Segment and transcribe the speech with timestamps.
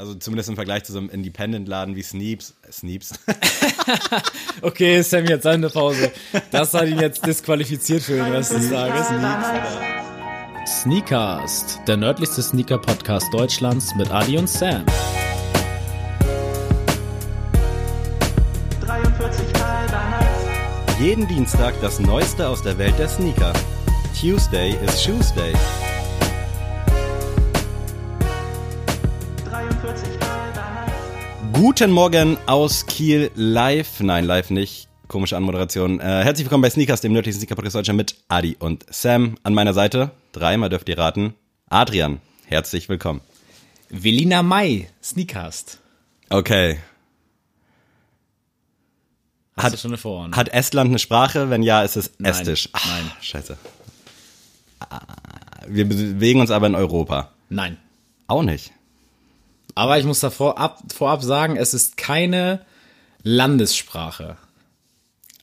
[0.00, 2.54] Also zumindest im Vergleich zu so einem Independent-Laden wie Sneeps.
[2.72, 3.12] Sneeps.
[4.62, 6.12] Okay, Sam, jetzt eine Pause.
[6.50, 9.06] Das hat ihn jetzt disqualifiziert für den Rest des Tages.
[10.66, 14.84] Sneakcast, der nördlichste Sneaker-Podcast Deutschlands mit Adi und Sam.
[18.80, 21.00] 43 Mal damals.
[21.00, 23.52] Jeden Dienstag das Neueste aus der Welt der Sneaker.
[24.18, 25.52] Tuesday is Shoes Day.
[31.60, 34.00] Guten Morgen aus Kiel live.
[34.00, 34.88] Nein, live nicht.
[35.08, 36.00] Komische Anmoderation.
[36.00, 39.34] Äh, herzlich willkommen bei Sneakers, dem nördlichen Sneaker-Podcast Deutschland mit Adi und Sam.
[39.42, 41.34] An meiner Seite, dreimal dürft ihr raten,
[41.68, 42.22] Adrian.
[42.46, 43.20] Herzlich willkommen.
[43.90, 45.80] Velina Mai, Sneakcast.
[46.30, 46.78] Okay.
[49.54, 50.36] Hast Hat- du schon eine Vorahnung?
[50.36, 51.50] Hat Estland eine Sprache?
[51.50, 52.30] Wenn ja, ist es Nein.
[52.32, 52.70] Estisch.
[52.72, 53.10] Ah, Nein.
[53.20, 53.58] Scheiße.
[54.88, 55.00] Ah,
[55.68, 57.32] Wir bewegen uns aber in Europa.
[57.50, 57.76] Nein.
[58.28, 58.72] Auch nicht.
[59.74, 62.60] Aber ich muss davor ab, vorab sagen, es ist keine
[63.22, 64.36] Landessprache.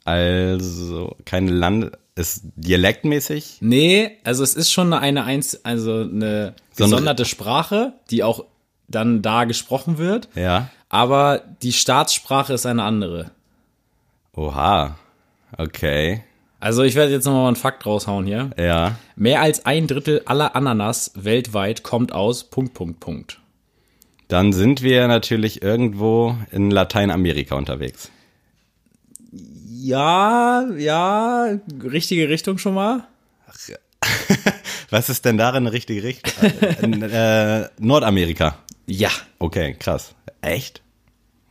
[0.05, 1.91] Also, keine Land...
[2.15, 3.57] Ist dialektmäßig?
[3.59, 8.43] Nee, also es ist schon eine, Einz also eine So eine- gesonderte Sprache, die auch
[8.87, 10.27] dann da gesprochen wird.
[10.33, 10.69] Ja.
[10.89, 13.29] Aber die Staatssprache ist eine andere.
[14.35, 14.97] Oha.
[15.59, 16.23] Okay.
[16.59, 18.49] Also ich werde jetzt nochmal einen Fakt raushauen hier.
[18.57, 18.95] Ja.
[19.15, 23.39] Mehr als ein Drittel aller Ananas weltweit kommt aus Punkt, Punkt, Punkt.
[24.27, 28.11] Dann sind wir natürlich irgendwo in Lateinamerika unterwegs.
[29.69, 33.07] Ja, ja, richtige Richtung schon mal.
[34.89, 36.33] Was ist denn darin eine richtige Richtung?
[36.41, 38.57] äh, äh, Nordamerika.
[38.85, 39.09] Ja.
[39.39, 40.13] Okay, krass.
[40.41, 40.81] Echt?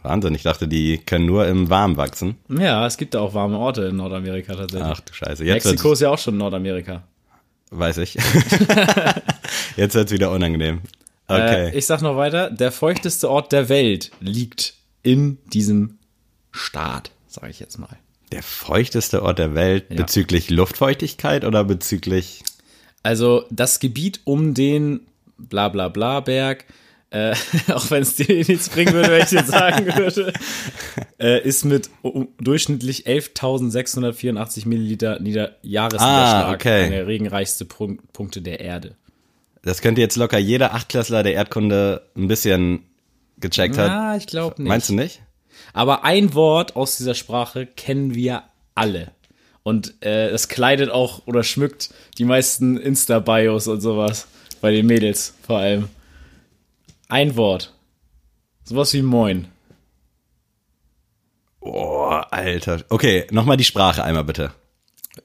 [0.03, 0.35] Wahnsinn.
[0.35, 2.37] Ich dachte, die können nur im Warm wachsen.
[2.49, 4.91] Ja, es gibt da auch warme Orte in Nordamerika tatsächlich.
[4.91, 5.45] Ach du Scheiße.
[5.45, 7.03] Jetzt Mexiko ist ja auch schon Nordamerika.
[7.71, 8.15] weiß ich.
[9.77, 10.81] Jetzt wird's wieder unangenehm.
[11.29, 11.71] Okay.
[11.71, 12.51] Äh, ich sag noch weiter.
[12.51, 15.99] Der feuchteste Ort der Welt liegt in diesem
[16.53, 17.97] Staat, sage ich jetzt mal.
[18.33, 22.43] Der feuchteste Ort der Welt bezüglich Luftfeuchtigkeit oder bezüglich
[23.03, 25.01] Also das Gebiet um den
[25.39, 26.65] bla bla bla Berg,
[27.11, 27.35] äh,
[27.73, 30.33] auch wenn es dir nichts bringen würde, wenn ich dir sagen würde,
[31.21, 36.91] äh, ist mit um, durchschnittlich 11.684 Milliliter Nieder Jahresniederschlag Ah, okay.
[36.91, 38.97] der regenreichste Punkt, Punkte der Erde.
[39.67, 42.85] Das könnte jetzt locker jeder Achtklässler der Erdkunde ein bisschen
[43.39, 43.91] gecheckt hat.
[43.91, 44.69] Ah, ich glaube nicht.
[44.69, 45.23] Meinst du nicht?
[45.73, 48.45] Aber ein Wort aus dieser Sprache kennen wir
[48.77, 49.11] alle.
[49.65, 54.29] Und äh, es kleidet auch oder schmückt die meisten Insta-Bios und sowas.
[54.61, 55.89] Bei den Mädels vor allem.
[57.09, 57.75] Ein Wort.
[58.63, 59.49] Sowas wie Moin.
[61.59, 62.85] Oh, Alter.
[62.89, 64.53] Okay, nochmal die Sprache einmal bitte.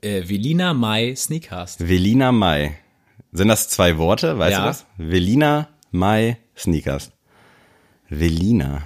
[0.02, 1.88] Äh, Velina Mai Sneakcast.
[1.88, 2.80] Velina Mai.
[3.32, 4.38] Sind das zwei Worte?
[4.38, 4.60] Weißt Ja.
[4.62, 4.86] du das?
[4.98, 7.12] Velina Mai Sneakers.
[8.10, 8.82] Velina.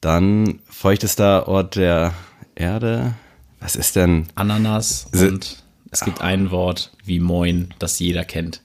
[0.00, 2.14] Dann feuchtester Ort der
[2.54, 3.14] Erde.
[3.60, 4.26] Was ist denn?
[4.34, 8.62] Ananas Se- und es gibt ein Wort wie Moin, das jeder kennt.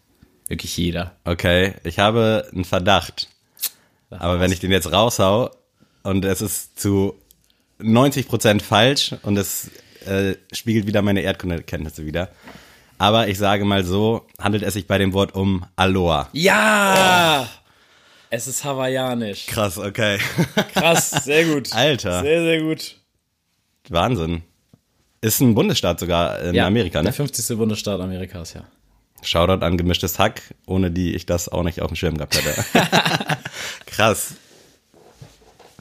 [0.48, 1.16] Wirklich jeder.
[1.24, 3.30] Okay, ich habe einen Verdacht.
[4.10, 5.52] Aber wenn ich den jetzt raushau
[6.04, 7.14] und es ist zu
[7.80, 9.70] 90% falsch und es
[10.08, 12.30] äh, spiegelt wieder meine Erdkundekenntnisse wieder.
[13.00, 16.28] Aber ich sage mal so, handelt es sich bei dem Wort um Aloha.
[16.34, 17.48] Ja!
[18.30, 19.48] Es ist hawaiianisch.
[19.48, 20.20] Krass, okay.
[20.74, 21.74] Krass, sehr gut.
[21.74, 22.22] Alter.
[22.22, 22.98] Sehr, sehr gut.
[23.88, 24.44] Wahnsinn.
[25.22, 27.06] Ist ein Bundesstaat sogar in Amerika, ne?
[27.06, 27.58] Der 50.
[27.58, 28.66] Bundesstaat Amerikas, ja.
[29.22, 32.64] Shoutout an gemischtes Hack, ohne die ich das auch nicht auf dem Schirm gehabt hätte.
[33.86, 34.36] Krass.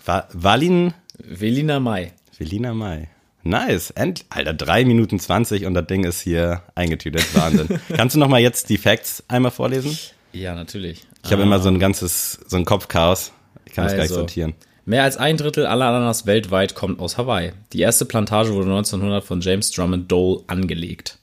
[0.05, 2.13] Wa Walin Velina Mai.
[2.37, 3.09] Velina Mai.
[3.49, 3.91] Nice.
[3.91, 7.35] End Alter, drei Minuten 20 und das Ding ist hier eingetütet.
[7.35, 7.81] Wahnsinn.
[7.97, 9.97] Kannst du noch mal jetzt die Facts einmal vorlesen?
[10.33, 11.05] Ja, natürlich.
[11.25, 13.33] Ich habe immer so ein ganzes, so ein Kopfchaos.
[13.65, 14.55] Ich kann das gleich Also, sortieren.
[14.85, 17.53] Mehr als ein Drittel aller Ananas weltweit kommt aus Hawaii.
[17.73, 21.19] Die erste Plantage wurde 1900 von James Drummond Dole angelegt.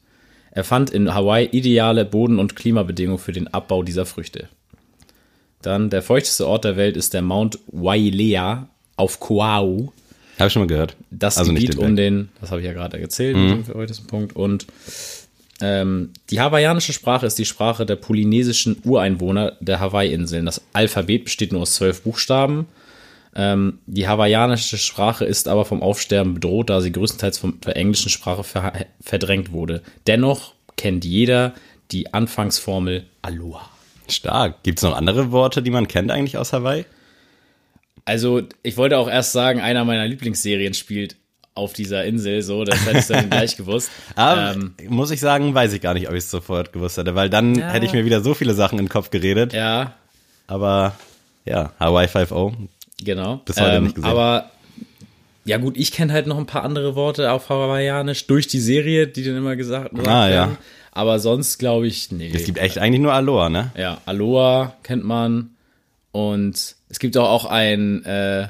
[0.50, 4.50] Er fand in Hawaii ideale Boden- und Klimabedingungen für den Abbau dieser Früchte.
[5.62, 9.90] Dann der feuchteste Ort der Welt ist der Mount Wailea auf Oahu.
[10.38, 10.96] Habe ich schon mal gehört.
[11.12, 13.64] Das also Gebiet nicht um den den, das habe ich ja gerade erzählt, mit dem
[13.66, 14.36] feuchtesten Punkt.
[14.36, 14.68] Und
[15.62, 20.46] ähm, die hawaiianische Sprache ist die Sprache der polynesischen Ureinwohner der Hawaii-Inseln.
[20.46, 22.68] Das Alphabet besteht nur aus zwölf Buchstaben.
[23.36, 28.10] Ähm, die hawaiianische Sprache ist aber vom Aufsterben bedroht, da sie größtenteils von der englischen
[28.10, 29.82] Sprache ver verdrängt wurde.
[30.08, 31.54] Dennoch kennt jeder
[31.92, 33.70] die Anfangsformel Aloha.
[34.08, 34.64] Stark.
[34.64, 36.86] Gibt es noch andere Worte, die man kennt eigentlich aus Hawaii?
[38.06, 41.16] Also, ich wollte auch erst sagen, einer meiner Lieblingsserien spielt
[41.56, 43.90] auf dieser Insel, so, das hätte ich dann gleich gewusst.
[44.16, 47.16] Aber Ähm, muss ich sagen, weiß ich gar nicht, ob ich es sofort gewusst hätte,
[47.16, 47.70] weil dann Ja.
[47.70, 49.54] hätte ich mir wieder so viele Sachen in den Kopf geredet.
[49.54, 49.94] ja,
[50.48, 50.96] aber
[51.46, 52.54] ja, Hawaii 5.0.
[53.04, 53.38] Genau.
[53.46, 54.10] Bis heute nicht gesehen.
[54.10, 54.52] Aber
[55.46, 59.08] ja gut, ich kenne halt noch ein paar andere Worte auf Hawaiianisch durch die Serie,
[59.08, 60.34] die dann immer gesagt, gesagt Ah, ja.
[60.36, 60.58] werden.
[60.92, 62.32] Aber sonst glaube ich, nee.
[62.34, 63.72] Es gibt echt eigentlich nur Aloha, ne?
[63.78, 65.52] Ja, Aloha kennt man.
[66.16, 68.48] Und es gibt auch, auch ein, äh,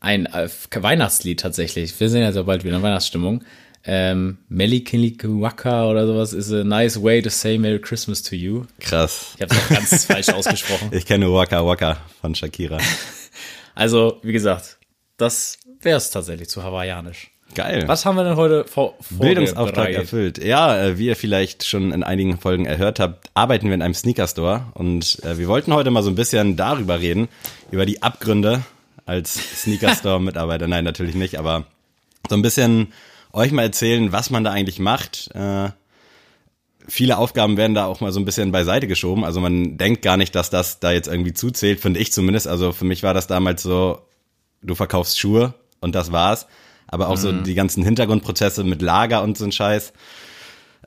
[0.00, 2.00] ein äh, Weihnachtslied tatsächlich.
[2.00, 3.44] Wir sind ja so bald wieder in Weihnachtsstimmung.
[3.84, 8.64] Ähm, Melikilikiwaka oder sowas is a nice way to say Merry Christmas to you.
[8.80, 9.34] Krass.
[9.36, 10.88] Ich habe es auch ganz falsch ausgesprochen.
[10.92, 12.78] Ich kenne Waka Waka von Shakira.
[13.74, 14.78] Also, wie gesagt,
[15.18, 17.31] das wäre es tatsächlich zu hawaiianisch.
[17.54, 17.86] Geil.
[17.86, 20.00] Was haben wir denn heute vor, Bildungsauftrag vorbereitet?
[20.00, 20.44] erfüllt.
[20.44, 23.94] Ja, äh, wie ihr vielleicht schon in einigen Folgen erhört habt, arbeiten wir in einem
[23.94, 27.28] Sneaker-Store und äh, wir wollten heute mal so ein bisschen darüber reden,
[27.70, 28.62] über die Abgründe
[29.04, 30.66] als Sneaker-Store-Mitarbeiter.
[30.68, 31.66] Nein, natürlich nicht, aber
[32.28, 32.92] so ein bisschen
[33.32, 35.30] euch mal erzählen, was man da eigentlich macht.
[35.34, 35.70] Äh,
[36.88, 39.24] viele Aufgaben werden da auch mal so ein bisschen beiseite geschoben.
[39.24, 42.48] Also man denkt gar nicht, dass das da jetzt irgendwie zuzählt, finde ich zumindest.
[42.48, 44.00] Also für mich war das damals so,
[44.62, 46.46] du verkaufst Schuhe und das war's.
[46.92, 49.94] Aber auch so die ganzen Hintergrundprozesse mit Lager und so ein Scheiß,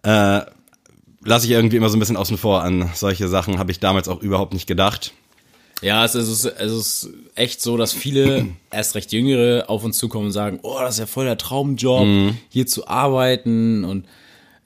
[0.03, 0.41] äh,
[1.23, 2.61] lasse ich irgendwie immer so ein bisschen außen vor.
[2.61, 5.13] An solche Sachen habe ich damals auch überhaupt nicht gedacht.
[5.81, 10.27] Ja, es ist, es ist echt so, dass viele erst recht Jüngere auf uns zukommen
[10.27, 12.07] und sagen, oh, das ist ja voll der Traumjob,
[12.49, 14.05] hier zu arbeiten und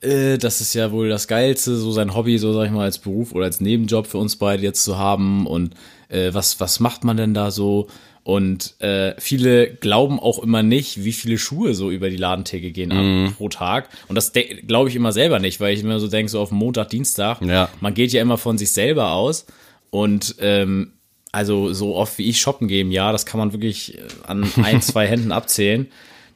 [0.02, 2.98] äh, das ist ja wohl das Geilste, so sein Hobby, so sag ich mal, als
[2.98, 5.74] Beruf oder als Nebenjob für uns beide jetzt zu haben und
[6.10, 7.88] äh, was, was macht man denn da so?
[8.30, 12.92] Und äh, viele glauben auch immer nicht, wie viele Schuhe so über die Ladentheke gehen
[12.92, 13.88] ab pro Tag.
[14.06, 14.32] Und das
[14.68, 17.68] glaube ich immer selber nicht, weil ich immer so denke, so auf Montag, Dienstag, Ja.
[17.80, 19.46] man geht ja immer von sich selber aus.
[19.90, 20.92] Und ähm,
[21.32, 24.48] also so oft wie ich shoppen gehe im Jahr, das kann man wirklich äh, an
[24.62, 25.88] ein, zwei Händen abzählen.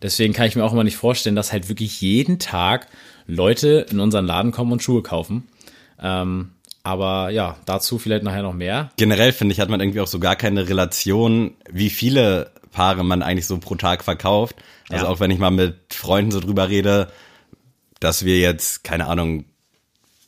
[0.02, 2.88] Deswegen kann ich mir auch immer nicht vorstellen, dass halt wirklich jeden Tag
[3.28, 5.44] Leute in unseren Laden kommen und Schuhe kaufen.
[6.02, 6.50] Ähm,
[6.84, 8.90] aber ja, dazu vielleicht nachher noch mehr.
[8.96, 13.22] Generell finde ich, hat man irgendwie auch so gar keine Relation, wie viele Paare man
[13.22, 14.56] eigentlich so pro Tag verkauft.
[14.90, 15.10] Also Ja.
[15.10, 17.10] auch wenn ich mal mit Freunden so drüber rede,
[18.00, 19.46] dass wir jetzt, keine Ahnung,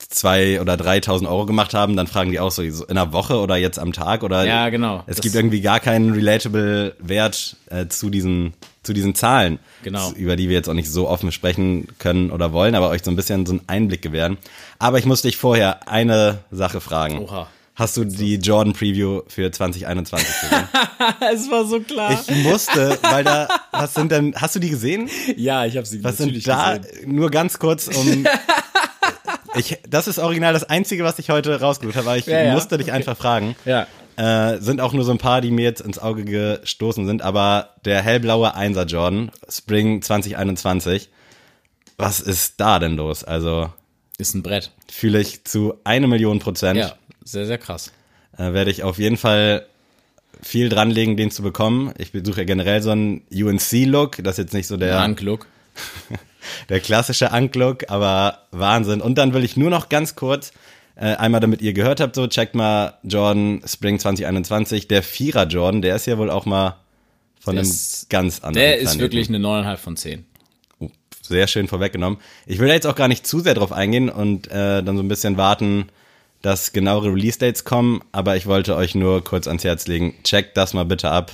[0.08, 3.56] zwei oder 3.000 Euro gemacht haben, dann fragen die auch so, in einer Woche oder
[3.56, 5.02] jetzt am Tag oder Ja, genau.
[5.06, 10.12] Es Das- gibt irgendwie gar keinen relatable Wert äh, zu diesen zu diesen Zahlen, Genau.
[10.12, 13.10] über die wir jetzt auch nicht so offen sprechen können oder wollen, aber euch so
[13.10, 14.38] ein bisschen so einen Einblick gewähren.
[14.78, 17.18] Aber ich muss dich vorher eine Sache fragen.
[17.18, 17.48] Oha.
[17.74, 20.68] Hast du die Jordan Preview für 2021 gesehen?
[21.34, 22.12] es war so klar.
[22.28, 25.10] Ich musste, weil da, was sind denn, hast du die gesehen?
[25.36, 27.14] ja, ich habe sie Was natürlich sind da, gesehen.
[27.14, 28.24] nur ganz kurz um,
[29.58, 32.52] ich, das ist original das Einzige, was ich heute rausgesucht habe, aber ich Ja, ja,
[32.52, 32.96] musste dich okay.
[32.96, 33.56] einfach fragen.
[33.64, 33.86] Ja.
[34.16, 37.70] Äh, sind auch nur so ein paar, die mir jetzt ins Auge gestoßen sind, aber
[37.84, 41.10] der hellblaue Einser Jordan, Spring 2021,
[41.98, 43.24] was ist da denn los?
[43.24, 43.70] Also
[44.18, 44.72] Ist ein Brett.
[44.90, 46.78] fühle ich zu eine Million Prozent.
[46.78, 46.94] Ja,
[47.24, 47.92] sehr, sehr krass.
[48.38, 49.66] äh, werde ich auf jeden Fall
[50.42, 51.92] viel dranlegen, den zu bekommen.
[51.98, 55.46] Ich besuche ja generell so einen UNC-Look, das ist jetzt nicht so der, Anklook.
[56.68, 59.00] der klassische Anklook, aber Wahnsinn.
[59.00, 60.52] Und dann will ich nur noch ganz kurz,
[60.96, 65.82] äh, einmal damit ihr gehört habt, so checkt mal Jordan Spring 2021, der Vierer Jordan,
[65.82, 66.76] der ist ja wohl auch mal
[67.40, 69.00] von Der einem ist- ganz anderen Der ist Planeten.
[69.00, 70.24] wirklich eine 9,5 von 10.
[70.80, 70.88] Oh,
[71.22, 72.18] sehr schön vorweggenommen.
[72.46, 75.02] Ich will da jetzt auch gar nicht zu sehr drauf eingehen und äh, dann so
[75.02, 75.86] ein bisschen warten,
[76.42, 80.74] dass genauere Release-Dates kommen, aber ich wollte euch nur kurz ans Herz legen, checkt das
[80.74, 81.32] mal bitte ab.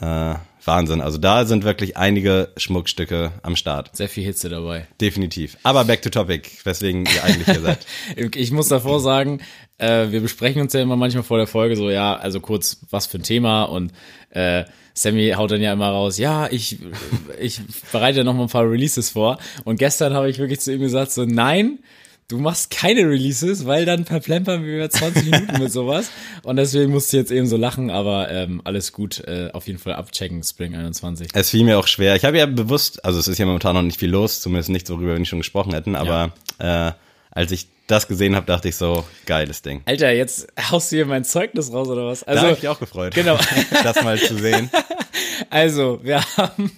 [0.00, 0.34] Äh,
[0.66, 3.94] Wahnsinn, also da sind wirklich einige Schmuckstücke am Start.
[3.96, 4.86] Sehr viel Hitze dabei.
[5.00, 5.56] Definitiv.
[5.62, 7.86] Aber back to topic, weswegen ihr eigentlich hier seid.
[8.34, 9.40] Ich muss davor sagen,
[9.78, 13.06] äh, wir besprechen uns ja immer manchmal vor der Folge so, ja, also kurz, was
[13.06, 13.92] für ein Thema und
[14.30, 16.78] äh, Sammy haut dann ja immer raus, ja, ich,
[17.40, 20.72] ich bereite ja noch mal ein paar Releases vor und gestern habe ich wirklich zu
[20.72, 21.80] ihm gesagt so, nein,
[22.28, 26.10] du machst keine Releases, weil dann verplempern wir 20 Minuten mit sowas
[26.42, 29.78] und deswegen musste ich jetzt eben so lachen, aber ähm, alles gut, äh, auf jeden
[29.78, 31.28] Fall abchecken, Spring 21.
[31.34, 32.16] Es fiel mir auch schwer.
[32.16, 34.88] Ich habe ja bewusst, also es ist ja momentan noch nicht viel los, zumindest nicht
[34.90, 36.92] worüber wir nicht schon gesprochen hätten, aber äh,
[37.30, 39.82] als ich das gesehen habe, dachte ich so, geiles Ding.
[39.84, 42.20] Alter, jetzt haust du hier mein Zeugnis raus oder was?
[42.20, 43.38] Da Also, habe ich mich auch gefreut, genau.
[43.82, 44.70] das mal zu sehen.
[45.50, 46.70] Also, wir haben,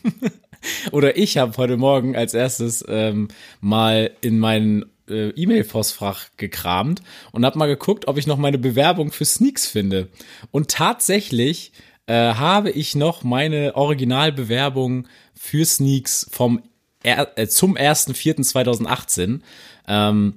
[0.90, 3.28] oder ich habe heute Morgen als erstes ähm,
[3.60, 9.12] mal in meinen äh, E-Mail-Postfach gekramt und habe mal geguckt, ob ich noch meine Bewerbung
[9.12, 10.08] für Sneaks finde.
[10.50, 11.72] Und tatsächlich
[12.06, 16.62] äh, habe ich noch meine Originalbewerbung für Sneaks vom
[17.02, 19.40] er äh, zum 1.4.2018.
[19.86, 20.34] Ähm,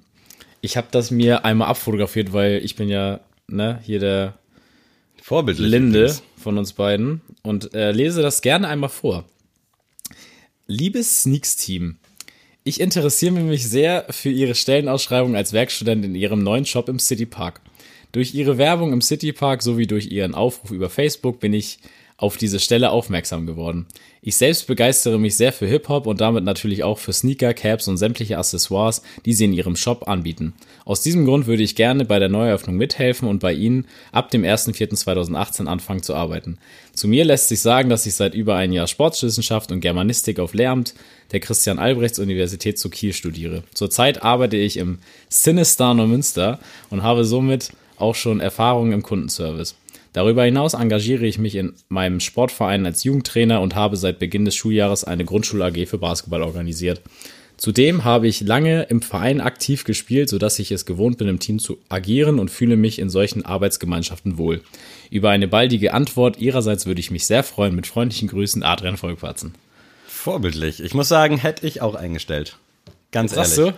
[0.61, 4.37] ich habe das mir einmal abfotografiert, weil ich bin ja ne, hier der
[5.21, 5.67] Vorbildlich.
[5.67, 6.23] Linde übrigens.
[6.37, 9.25] von uns beiden und äh, lese das gerne einmal vor.
[10.67, 11.97] Liebes Sneaks-Team,
[12.63, 17.25] ich interessiere mich sehr für Ihre Stellenausschreibung als Werkstudent in Ihrem neuen Shop im City
[17.25, 17.61] Park.
[18.11, 21.77] Durch ihre Werbung im Citypark sowie durch ihren Aufruf über Facebook bin ich
[22.19, 23.85] auf diese Stelle aufmerksam geworden.
[24.21, 27.95] Ich selbst begeistere mich sehr für Hip-Hop und damit natürlich auch für Sneaker, Caps und
[27.95, 30.53] sämtliche Accessoires, die sie in ihrem Shop anbieten.
[30.83, 34.43] Aus diesem Grund würde ich gerne bei der Neueröffnung mithelfen und bei Ihnen ab dem
[34.43, 36.57] 1.4.2018 anfangen zu arbeiten.
[36.93, 40.53] Zu mir lässt sich sagen, dass ich seit über ein Jahr Sportwissenschaft und Germanistik auf
[40.53, 40.95] Lehramt
[41.31, 43.63] der Christian Albrechts Universität zu Kiel studiere.
[43.73, 44.99] Zurzeit arbeite ich im
[45.29, 46.59] Sinistar Neumünster
[46.89, 49.75] und habe somit auch schon Erfahrungen im Kundenservice.
[50.13, 54.55] Darüber hinaus engagiere ich mich in meinem Sportverein als Jugendtrainer und habe seit Beginn des
[54.55, 57.01] Schuljahres eine Grundschul-AG für Basketball organisiert.
[57.57, 61.59] Zudem habe ich lange im Verein aktiv gespielt, sodass ich es gewohnt bin, im Team
[61.59, 64.61] zu agieren und fühle mich in solchen Arbeitsgemeinschaften wohl.
[65.11, 67.75] Über eine baldige Antwort Ihrerseits würde ich mich sehr freuen.
[67.75, 69.55] Mit freundlichen Grüßen, Adrian Volkwarzen.
[70.07, 70.81] Vorbildlich.
[70.81, 72.57] Ich muss sagen, hätte ich auch eingestellt.
[73.11, 73.75] Ganz Sagst ehrlich.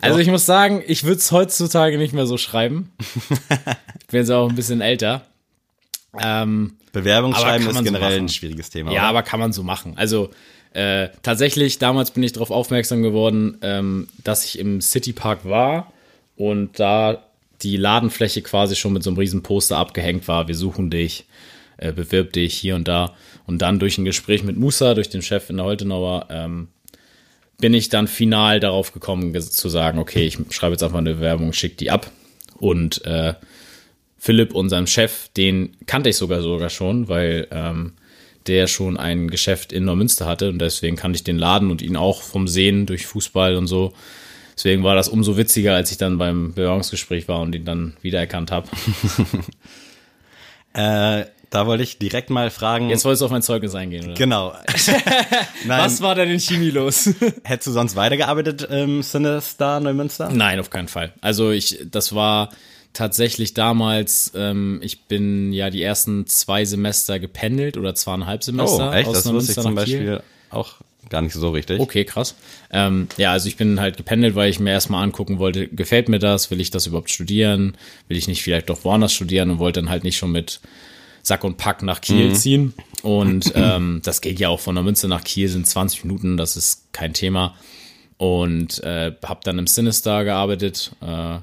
[0.00, 2.90] Also ich muss sagen, ich würde es heutzutage nicht mehr so schreiben.
[3.00, 5.26] ich bin jetzt auch ein bisschen älter.
[6.18, 8.24] Ähm, Bewerbung Aber schreiben kann ist so generell machen.
[8.24, 8.92] ein schwieriges Thema.
[8.92, 9.08] Ja, oder?
[9.08, 9.94] aber kann man so machen.
[9.96, 10.30] Also
[10.72, 15.92] äh, tatsächlich, damals bin ich darauf aufmerksam geworden, ähm, dass ich im Citypark war
[16.36, 17.24] und da
[17.62, 20.48] die Ladenfläche quasi schon mit so einem riesen Poster abgehängt war.
[20.48, 21.26] Wir suchen dich,
[21.76, 23.14] äh, bewirb dich hier und da.
[23.46, 26.68] Und dann durch ein Gespräch mit Musa, durch den Chef in der Holtenauer, ähm,
[27.58, 31.52] bin ich dann final darauf gekommen zu sagen, okay, ich schreibe jetzt einfach eine Bewerbung,
[31.52, 32.10] schick die ab.
[32.56, 33.34] Und äh,
[34.22, 37.94] Philipp, unserem Chef, den kannte ich sogar sogar schon, weil ähm,
[38.46, 41.96] der schon ein Geschäft in Neumünster hatte und deswegen kannte ich den Laden und ihn
[41.96, 43.94] auch vom Sehen durch Fußball und so.
[44.54, 48.50] Deswegen war das umso witziger, als ich dann beim Bewerbungsgespräch war und ihn dann wiedererkannt
[48.50, 48.68] habe.
[50.72, 52.90] Äh, da wollte ich direkt mal fragen.
[52.90, 54.14] Jetzt wolltest du auf mein Zeugnis eingehen, oder?
[54.14, 54.54] genau.
[55.66, 57.10] Was war denn in Chemie los?
[57.42, 60.30] hättest du sonst weitergearbeitet im Sinister Neumünster?
[60.30, 61.12] Nein, auf keinen Fall.
[61.20, 62.50] Also ich, das war
[62.92, 68.92] tatsächlich damals, ähm, ich bin ja die ersten zwei Semester gependelt oder zweieinhalb Oh, Semester
[68.92, 69.08] echt?
[69.08, 69.74] aus Das wusste ich zum.
[69.74, 70.74] Beispiel auch
[71.08, 71.80] gar nicht so richtig.
[71.80, 72.34] Okay, krass.
[72.70, 76.18] Ähm, ja, also ich bin halt gependelt, weil ich mir erstmal angucken wollte, gefällt mir
[76.18, 77.76] das, will ich das überhaupt studieren,
[78.08, 80.60] will ich nicht vielleicht doch woanders studieren und wollte dann halt nicht schon mit
[81.22, 82.74] Sack und Pack nach Kiel ziehen.
[83.02, 86.56] Und ähm, das geht ja auch von der Münze nach Kiel, sind 20 Minuten, das
[86.56, 87.56] ist kein Thema.
[88.16, 91.38] Und äh, habe dann im Sinister gearbeitet, äh,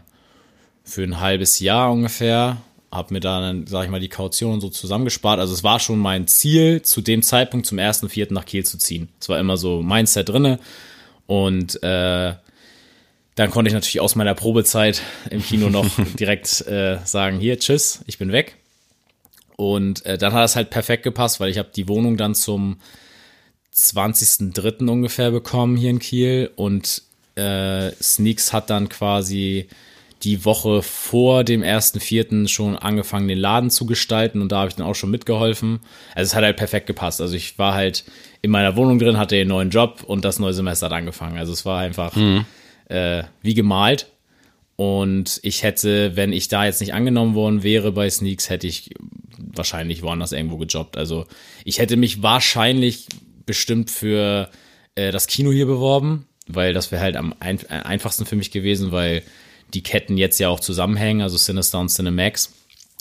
[0.88, 2.58] für ein halbes Jahr ungefähr.
[2.92, 5.40] Hab mir dann, sag ich mal, die Kaution so zusammengespart.
[5.40, 8.78] Also es war schon mein Ziel, zu dem Zeitpunkt zum ersten Vierten nach Kiel zu
[8.78, 9.10] ziehen.
[9.20, 10.60] Es war immer so Mindset drinne.
[11.26, 12.34] Und äh,
[13.36, 18.04] dann konnte ich natürlich aus meiner Probezeit im Kino noch direkt äh, sagen, hier, tschüss,
[18.08, 18.56] ich bin weg.
[19.58, 22.78] Und äh, dann hat das halt perfekt gepasst, weil ich habe die Wohnung dann zum
[23.76, 24.88] 20.03.
[24.90, 27.04] ungefähr bekommen hier in Kiel und
[27.36, 29.68] äh, Sneaks hat dann quasi
[30.24, 32.48] die Woche vor dem 1.4.
[32.48, 35.80] schon angefangen, den Laden zu gestalten und da habe ich dann auch schon mitgeholfen.
[36.16, 37.22] Also es hat halt perfekt gepasst.
[37.22, 38.04] Also ich war halt
[38.42, 41.38] in meiner Wohnung drin, hatte den neuen Job und das neue Semester hat angefangen.
[41.38, 42.16] Also es war einfach
[42.90, 44.08] äh, wie gemalt.
[44.76, 48.92] Und ich hätte, wenn ich da jetzt nicht angenommen worden wäre bei Sneaks, hätte ich
[49.38, 50.98] wahrscheinlich woanders irgendwo gejobbt.
[50.98, 51.26] Also
[51.66, 53.08] ich hätte mich wahrscheinlich
[53.46, 54.50] bestimmt für
[54.94, 58.52] äh, das Kino hier beworben, weil das wäre halt am ein äh, einfachsten für mich
[58.52, 59.24] gewesen, weil
[59.74, 62.54] die Ketten jetzt ja auch zusammenhängen, also Sinister und Cinemax.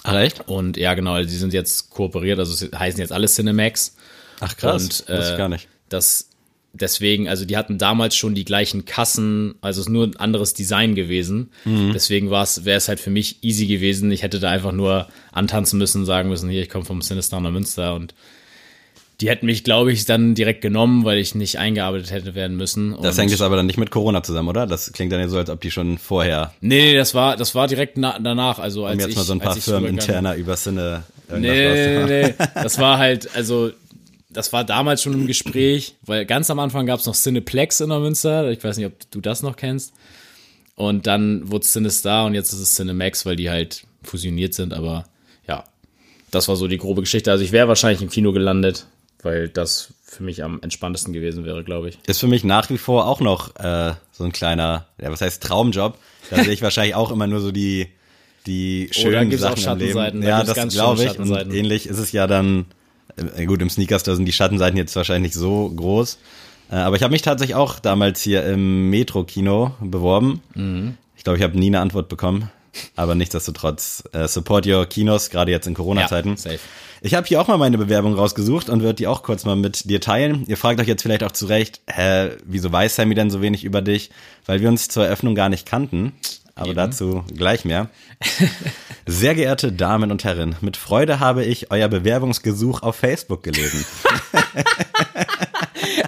[0.02, 0.48] Ach, echt?
[0.48, 3.96] Und ja, genau, die sind jetzt kooperiert, also sie heißen jetzt alle Cinemax.
[4.40, 4.82] Ach, krass.
[4.82, 5.68] Und, äh, ich gar nicht.
[5.88, 6.28] Das
[6.80, 10.54] deswegen, also die hatten damals schon die gleichen Kassen, also es ist nur ein anderes
[10.54, 11.50] Design gewesen.
[11.64, 11.92] Mhm.
[11.92, 14.10] Deswegen war es, wäre es halt für mich easy gewesen.
[14.10, 17.50] Ich hätte da einfach nur antanzen müssen, sagen müssen, hier, ich komme vom Sinister nach
[17.50, 18.14] Münster und
[19.20, 22.90] die hätten mich, glaube ich, dann direkt genommen, weil ich nicht eingearbeitet hätte werden müssen.
[23.02, 24.66] Das und hängt jetzt aber dann nicht mit Corona zusammen, oder?
[24.66, 27.54] Das klingt dann ja so, als ob die schon vorher, Nee, nee, das war, das
[27.54, 30.34] war direkt na, danach, also als um jetzt ich, mal so ein paar Firmen interner
[30.34, 32.34] über Sinne Nee, nee, nee.
[32.54, 33.70] Das war halt, also,
[34.30, 37.88] das war damals schon im Gespräch, weil ganz am Anfang gab es noch Cineplex in
[37.88, 38.50] der Münster.
[38.50, 39.94] Ich weiß nicht, ob du das noch kennst.
[40.74, 44.74] Und dann wurde Cinestar und jetzt ist es Cinemax, weil die halt fusioniert sind.
[44.74, 45.06] Aber
[45.48, 45.64] ja,
[46.30, 47.30] das war so die grobe Geschichte.
[47.30, 48.86] Also ich wäre wahrscheinlich im Kino gelandet,
[49.22, 51.98] weil das für mich am entspanntesten gewesen wäre, glaube ich.
[52.06, 55.42] Ist für mich nach wie vor auch noch äh, so ein kleiner, ja, was heißt
[55.42, 55.98] Traumjob.
[56.30, 57.88] Da sehe ich wahrscheinlich auch immer nur so die,
[58.46, 59.92] die da schönen auch Sachen im Leben.
[59.92, 61.18] Schattenseiten, da Ja, das glaube ich.
[61.18, 62.66] Und ähnlich ist es ja dann,
[63.36, 66.18] äh, gut, im Sneakers, sind die Schattenseiten jetzt wahrscheinlich nicht so groß.
[66.70, 70.42] Äh, aber ich habe mich tatsächlich auch damals hier im Metro-Kino beworben.
[70.54, 70.96] Mhm.
[71.16, 72.50] Ich glaube, ich habe nie eine Antwort bekommen.
[72.96, 76.36] Aber nichtsdestotrotz, äh, support your Kinos, gerade jetzt in Corona-Zeiten.
[76.36, 76.58] safe.
[77.02, 79.88] Ich habe hier auch mal meine Bewerbung rausgesucht und würde die auch kurz mal mit
[79.88, 80.44] dir teilen.
[80.46, 83.82] Ihr fragt euch jetzt vielleicht auch zurecht, hä, wieso weiß Sammy denn so wenig über
[83.82, 84.10] dich?
[84.46, 86.14] Weil wir uns zur Eröffnung gar nicht kannten.
[86.54, 87.90] aber dazu gleich mehr.
[89.06, 93.84] Sehr geehrte Damen und Herren, mit Freude habe ich euer Bewerbungsgesuch auf Facebook gelesen.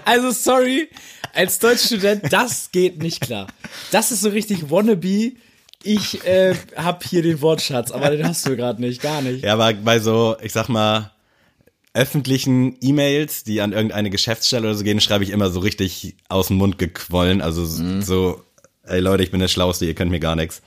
[0.05, 0.89] Also sorry,
[1.33, 3.45] als Deutschstudent, das geht nicht klar.
[3.91, 5.33] Das ist so richtig wannabe.
[5.83, 9.43] Ich äh, hab hier den Wortschatz, aber den hast du gerade nicht, gar nicht.
[9.43, 11.11] Ja, aber bei so, ich sag mal,
[11.93, 16.47] öffentlichen E-Mails, die an irgendeine Geschäftsstelle oder so gehen, schreibe ich immer so richtig aus
[16.47, 17.41] dem Mund gequollen.
[17.41, 18.43] Also so,
[18.83, 20.61] ey Leute, ich bin der Schlauste, ihr könnt mir gar nichts.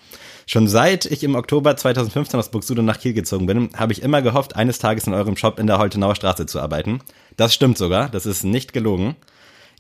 [0.47, 4.23] Schon seit ich im Oktober 2015 aus Buxtehude nach Kiel gezogen bin, habe ich immer
[4.23, 7.01] gehofft, eines Tages in eurem Shop in der Holtenauer Straße zu arbeiten.
[7.37, 9.17] Das stimmt sogar, das ist nicht gelogen.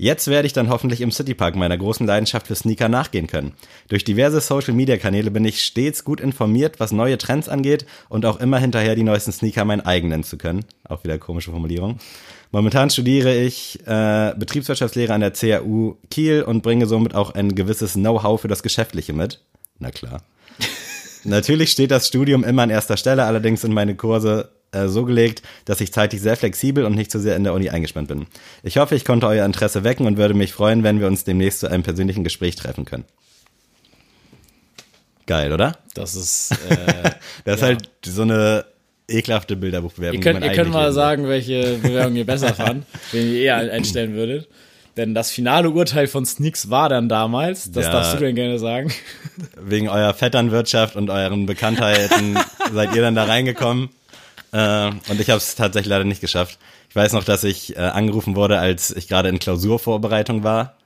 [0.02, 3.52] Jetzt werde ich dann hoffentlich im Citypark meiner großen Leidenschaft für Sneaker nachgehen können.
[3.86, 8.58] Durch diverse Social-Media-Kanäle bin ich stets gut informiert, was neue Trends angeht und auch immer
[8.58, 10.64] hinterher die neuesten Sneaker mein eigen nennen zu können.
[10.88, 12.00] Auch wieder komische Formulierung.
[12.50, 17.92] Momentan studiere ich äh, Betriebswirtschaftslehre an der CAU Kiel und bringe somit auch ein gewisses
[17.92, 19.40] Know-how für das Geschäftliche mit.
[19.78, 20.24] Na klar.
[21.22, 25.42] Natürlich steht das Studium immer an erster Stelle, allerdings sind meine Kurse äh, so gelegt,
[25.64, 28.26] dass ich zeitlich sehr flexibel und nicht zu sehr in der Uni eingespannt bin.
[28.62, 31.60] Ich hoffe, ich konnte euer Interesse wecken und würde mich freuen, wenn wir uns demnächst
[31.60, 33.04] zu einem persönlichen Gespräch treffen können.
[35.26, 35.78] Geil, oder?
[35.94, 36.52] Das ist.
[36.68, 37.10] Äh,
[37.44, 38.64] Das ist halt so eine
[39.08, 40.20] ekelhafte Bilderbuchbewerbung.
[40.20, 44.14] ihr könnt, ihr könnt mal sagen, welche Bewerbung ihr besser fand, wen ihr eher einstellen
[44.14, 44.48] würdet.
[44.96, 47.70] Denn das finale Urteil von Sneaks war dann damals.
[47.72, 47.92] Das Ja.
[47.92, 48.92] darfst du denn gerne sagen.
[49.60, 52.38] Wegen eurer Vetternwirtschaft und euren Bekanntheiten
[52.72, 53.88] seid ihr dann da reingekommen.
[54.52, 56.58] Äh, und ich habe es tatsächlich leider nicht geschafft.
[56.88, 60.76] Ich weiß noch, dass ich äh, angerufen wurde, als ich gerade in Klausurvorbereitung war.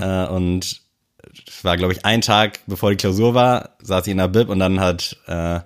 [0.00, 0.80] Äh, und
[1.46, 4.48] es war, glaube ich, ein Tag bevor die Klausur war, saß ich in der Bib
[4.48, 5.60] und dann hat äh,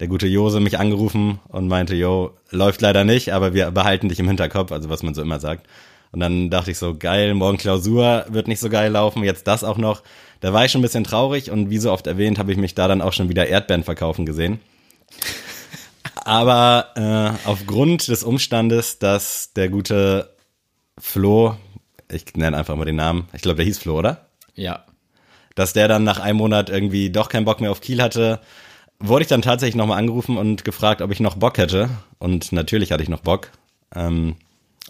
[0.00, 4.18] der gute Jose mich angerufen und meinte, yo, läuft leider nicht, aber wir behalten dich
[4.18, 5.68] im Hinterkopf, also was man so immer sagt.
[6.10, 9.64] Und dann dachte ich so, geil, morgen Klausur wird nicht so geil laufen, jetzt das
[9.64, 10.02] auch noch.
[10.40, 12.74] Da war ich schon ein bisschen traurig und wie so oft erwähnt, habe ich mich
[12.74, 14.60] da dann auch schon wieder Erdbeeren verkaufen gesehen.
[16.16, 16.88] Aber
[17.44, 20.30] äh, aufgrund des Umstandes, dass der gute
[20.98, 21.56] Flo,
[22.10, 24.26] ich nenne einfach mal den Namen, ich glaube, der hieß Flo, oder?
[24.54, 24.84] Ja.
[25.54, 28.40] dass der dann nach einem Monat irgendwie doch keinen Bock mehr auf Kiel hatte,
[28.98, 31.88] wurde ich dann tatsächlich nochmal angerufen und gefragt, ob ich noch Bock hätte.
[32.18, 33.50] Und natürlich hatte ich noch Bock.
[33.94, 34.36] Ähm,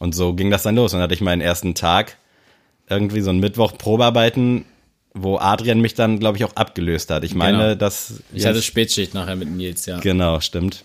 [0.00, 0.92] und so ging das dann los.
[0.92, 2.16] Und dann hatte ich meinen ersten Tag,
[2.88, 4.64] irgendwie so einen Mittwoch Probearbeiten,
[5.14, 7.24] wo Adrian mich dann, glaube ich, auch abgelöst hat.
[7.24, 7.74] Ich meine, Genau.
[7.76, 8.22] dass...
[8.32, 9.98] Ich hatte Spätschicht nachher mit Nils, ja.
[10.00, 10.84] Genau, stimmt.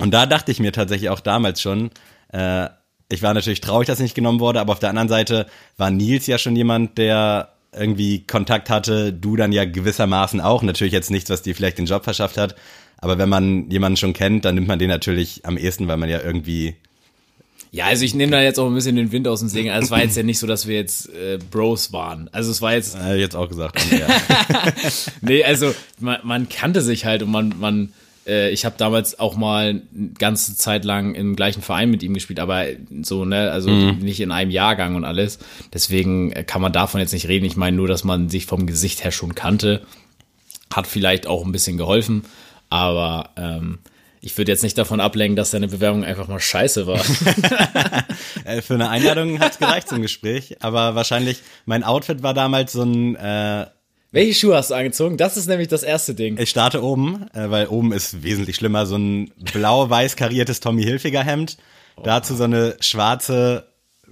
[0.00, 1.90] Und da dachte ich mir tatsächlich auch damals schon,
[2.32, 2.68] äh,
[3.12, 5.90] ich war natürlich traurig, dass ich nicht genommen wurde, aber auf der anderen Seite war
[5.90, 10.62] Nils ja schon jemand, der irgendwie Kontakt hatte, du dann ja gewissermaßen auch.
[10.62, 12.54] Natürlich jetzt nichts, was dir vielleicht den Job verschafft hat,
[12.98, 16.08] aber wenn man jemanden schon kennt, dann nimmt man den natürlich am ehesten, weil man
[16.08, 16.74] ja irgendwie
[17.72, 19.74] Ja, also ich nehme da jetzt auch ein bisschen den Wind aus dem Segeln.
[19.74, 22.28] Also es war jetzt ja nicht so, dass wir jetzt äh, Bros waren.
[22.32, 23.80] Also es war jetzt, äh, jetzt auch gesagt.
[23.92, 24.06] Ja.
[25.20, 27.92] nee, also man, man kannte sich halt und man, man,
[28.30, 32.14] äh, ich habe damals auch mal eine ganze Zeit lang im gleichen Verein mit ihm
[32.14, 32.66] gespielt, aber
[33.02, 35.40] so, ne, also nicht in einem Jahrgang und alles.
[35.74, 37.44] Deswegen äh, kann man davon jetzt nicht reden.
[37.44, 39.82] Ich meine nur, dass man sich vom Gesicht her schon kannte.
[40.72, 42.22] Hat vielleicht auch ein bisschen geholfen,
[42.68, 43.80] aber ähm,
[44.20, 47.00] ich würde jetzt nicht davon ablenken, dass deine Bewerbung einfach mal scheiße war.
[48.44, 52.82] Äh, Für eine Einladung hat's gereicht zum Gespräch, aber wahrscheinlich, mein Outfit war damals so
[52.82, 53.66] ein äh,
[54.12, 55.16] Welche Schuhe hast du angezogen?
[55.16, 56.36] Das ist nämlich das erste Ding.
[56.38, 61.22] Ich starte oben, äh, weil oben ist wesentlich schlimmer, so ein blau-weiß kariertes Tommy Hilfiger
[61.22, 61.58] Hemd.
[62.02, 63.68] Dazu so eine schwarze,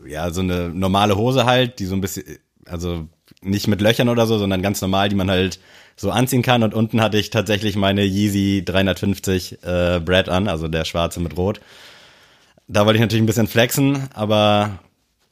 [0.06, 2.24] ja, so eine normale Hose halt, die so ein bisschen,
[2.66, 3.08] also
[3.42, 5.58] nicht mit Löchern oder so, sondern ganz normal, die man halt
[5.96, 6.62] so anziehen kann.
[6.62, 11.36] Und unten hatte ich tatsächlich meine Yeezy 350 äh, Brad an, also der schwarze mit
[11.36, 11.60] Rot.
[12.68, 14.78] Da wollte ich natürlich ein bisschen flexen, aber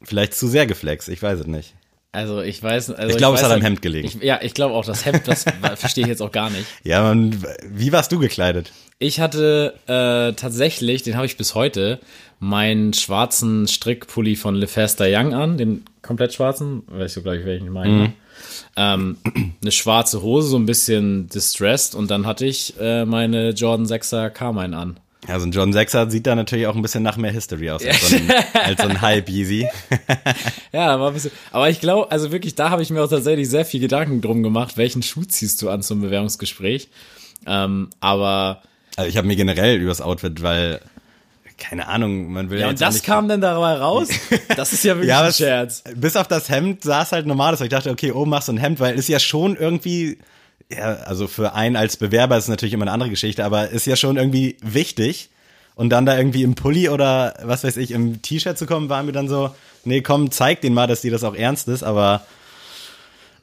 [0.02, 1.74] vielleicht zu sehr geflext, ich weiß es nicht.
[2.16, 4.08] Also ich weiß, also Ich glaube, es hat am Hemd gelegen.
[4.08, 6.64] Ich, ja, ich glaube auch das Hemd, das verstehe ich jetzt auch gar nicht.
[6.82, 7.36] Ja, man,
[7.68, 8.72] wie warst du gekleidet?
[8.98, 12.00] Ich hatte äh, tatsächlich, den habe ich bis heute,
[12.40, 17.72] meinen schwarzen Strickpulli von LeFester Young an, den komplett schwarzen, weißt du gleich, welchen ich
[17.72, 17.92] meine.
[17.92, 17.98] Mhm.
[17.98, 18.12] ne?
[18.76, 19.16] Ähm,
[19.60, 24.30] eine schwarze Hose, so ein bisschen distressed und dann hatte ich äh, meine Jordan 6er
[24.30, 25.00] Carmine an.
[25.28, 27.84] Ja, so ein John Sechser sieht da natürlich auch ein bisschen nach mehr History aus
[27.84, 29.68] als so ein, als so ein Hype Yeezy.
[30.72, 31.32] Ja, war ein bisschen.
[31.50, 34.42] Aber ich glaube, also wirklich, da habe ich mir auch tatsächlich sehr viel Gedanken drum
[34.42, 36.88] gemacht, welchen Schuh ziehst du an zum Bewerbungsgespräch.
[37.46, 38.62] Ähm, aber
[38.96, 40.80] Also ich habe mir generell übers Outfit, weil
[41.58, 44.08] keine Ahnung, man will ja, ja und das kam dann dabei raus.
[44.56, 45.82] Das ist ja wirklich ja, ein Scherz.
[45.94, 47.60] bis auf das Hemd sah es halt normal aus.
[47.62, 50.18] Ich dachte, okay, oben machst du ein Hemd, weil ist ja schon irgendwie
[50.70, 53.86] ja, also für einen als Bewerber ist es natürlich immer eine andere Geschichte, aber ist
[53.86, 55.30] ja schon irgendwie wichtig.
[55.74, 59.02] Und dann da irgendwie im Pulli oder was weiß ich, im T-Shirt zu kommen, war
[59.02, 62.26] mir dann so, nee, komm, zeig den mal, dass dir das auch ernst ist, aber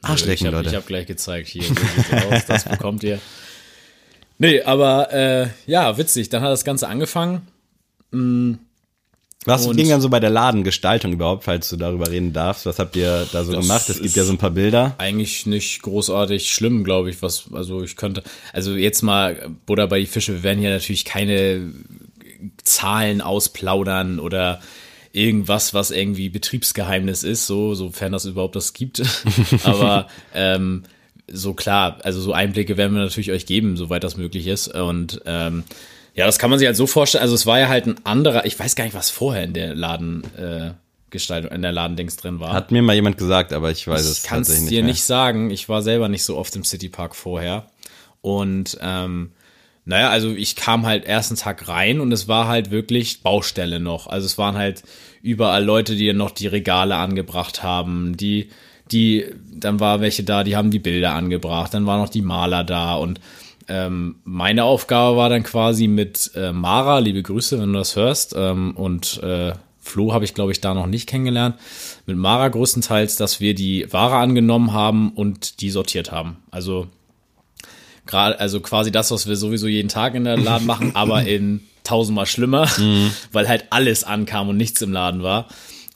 [0.02, 0.76] Arschlecken, ich habe Leute.
[0.76, 3.20] hab gleich gezeigt, hier, so sieht's aus, das bekommt ihr.
[4.38, 6.28] Nee, aber äh, ja, witzig.
[6.28, 7.46] Dann hat das Ganze angefangen.
[9.44, 12.66] Was ging dann so bei der Ladengestaltung überhaupt, falls du darüber reden darfst?
[12.66, 13.88] Was habt ihr da so Das gemacht?
[13.88, 14.94] Es gibt ja so ein paar Bilder.
[14.98, 17.20] Eigentlich nicht großartig schlimm, glaube ich.
[17.22, 20.32] Was, also ich könnte, also jetzt mal Butter bei die Fische.
[20.34, 21.72] Wir werden hier natürlich keine
[22.62, 24.60] Zahlen ausplaudern oder
[25.12, 29.02] irgendwas, was irgendwie Betriebsgeheimnis ist, so, sofern das überhaupt das gibt.
[29.64, 30.84] Aber ähm,
[31.28, 34.68] so klar, also so Einblicke werden wir natürlich euch geben, soweit das möglich ist.
[34.68, 35.64] Und ähm,
[36.14, 37.22] ja, das kann man sich halt so vorstellen.
[37.22, 39.74] Also es war ja halt ein anderer, ich weiß gar nicht, was vorher in der
[39.74, 40.70] Laden äh,
[41.10, 42.52] Gestaltung, in der Ladendings drin war.
[42.52, 44.84] Hat mir mal jemand gesagt, aber ich weiß es Ich kann es tatsächlich dir nicht.
[44.84, 44.92] mehr.
[44.92, 45.50] nicht sagen.
[45.50, 47.66] Ich war selber nicht so oft im Citypark vorher.
[48.20, 49.32] Und ähm,
[49.84, 54.06] naja, also ich kam halt ersten Tag rein und es war halt wirklich Baustelle noch.
[54.06, 54.82] Also es waren halt
[55.22, 58.48] überall Leute, die noch die Regale angebracht haben, die,
[58.90, 62.64] die, dann war welche da, die haben die Bilder angebracht, dann waren noch die Maler
[62.64, 63.20] da und
[63.68, 68.34] ähm, meine Aufgabe war dann quasi mit äh, Mara, liebe Grüße, wenn du das hörst,
[68.36, 71.56] ähm, und äh, Flo habe ich, glaube ich, da noch nicht kennengelernt.
[72.06, 76.38] Mit Mara größtenteils, dass wir die Ware angenommen haben und die sortiert haben.
[76.50, 76.86] Also
[78.06, 81.60] gerade, also quasi das, was wir sowieso jeden Tag in der Laden machen, aber in
[81.84, 82.66] tausendmal schlimmer,
[83.32, 85.48] weil halt alles ankam und nichts im Laden war.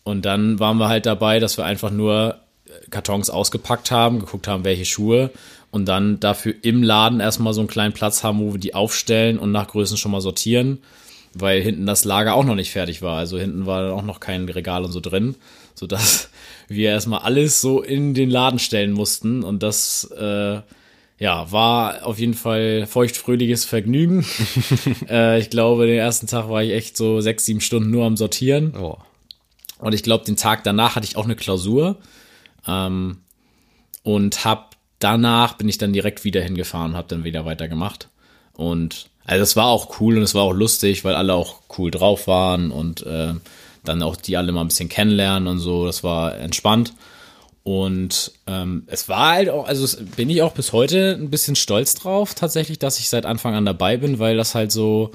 [0.04, 2.40] Und dann waren wir halt dabei, dass wir einfach nur
[2.90, 5.30] Kartons ausgepackt haben, geguckt haben, welche Schuhe
[5.70, 9.38] und dann dafür im Laden erstmal so einen kleinen Platz haben, wo wir die aufstellen
[9.38, 10.78] und nach Größen schon mal sortieren,
[11.34, 13.18] weil hinten das Lager auch noch nicht fertig war.
[13.18, 15.34] Also hinten war dann auch noch kein Regal und so drin,
[15.74, 16.30] sodass
[16.68, 20.60] wir erstmal alles so in den Laden stellen mussten und das äh,
[21.18, 24.24] ja, war auf jeden Fall feuchtfröhliches Vergnügen.
[25.08, 28.16] äh, ich glaube, den ersten Tag war ich echt so sechs, sieben Stunden nur am
[28.16, 28.74] Sortieren.
[28.76, 28.98] Oh.
[29.78, 31.96] Und ich glaube, den Tag danach hatte ich auch eine Klausur.
[32.66, 33.18] Ähm,
[34.04, 34.67] und hab
[34.98, 38.08] danach bin ich dann direkt wieder hingefahren und habe dann wieder weitergemacht.
[38.54, 41.90] Und also es war auch cool und es war auch lustig, weil alle auch cool
[41.90, 43.34] drauf waren und äh,
[43.84, 45.86] dann auch die alle mal ein bisschen kennenlernen und so.
[45.86, 46.92] Das war entspannt.
[47.62, 51.54] Und ähm, es war halt auch, also es bin ich auch bis heute ein bisschen
[51.54, 55.10] stolz drauf, tatsächlich, dass ich seit Anfang an dabei bin, weil das halt so,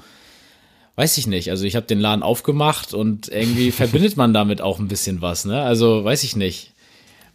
[0.94, 1.50] weiß ich nicht.
[1.50, 5.44] Also ich habe den Laden aufgemacht und irgendwie verbindet man damit auch ein bisschen was,
[5.44, 5.62] ne?
[5.62, 6.73] Also weiß ich nicht.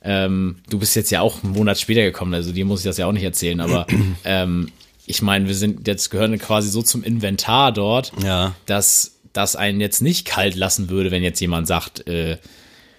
[0.01, 2.97] Ähm, du bist jetzt ja auch einen Monat später gekommen, also dir muss ich das
[2.97, 3.85] ja auch nicht erzählen, aber
[4.23, 4.71] ähm,
[5.05, 8.53] ich meine, wir sind jetzt gehören quasi so zum Inventar dort, Ja.
[8.65, 12.38] dass das einen jetzt nicht kalt lassen würde, wenn jetzt jemand sagt, äh,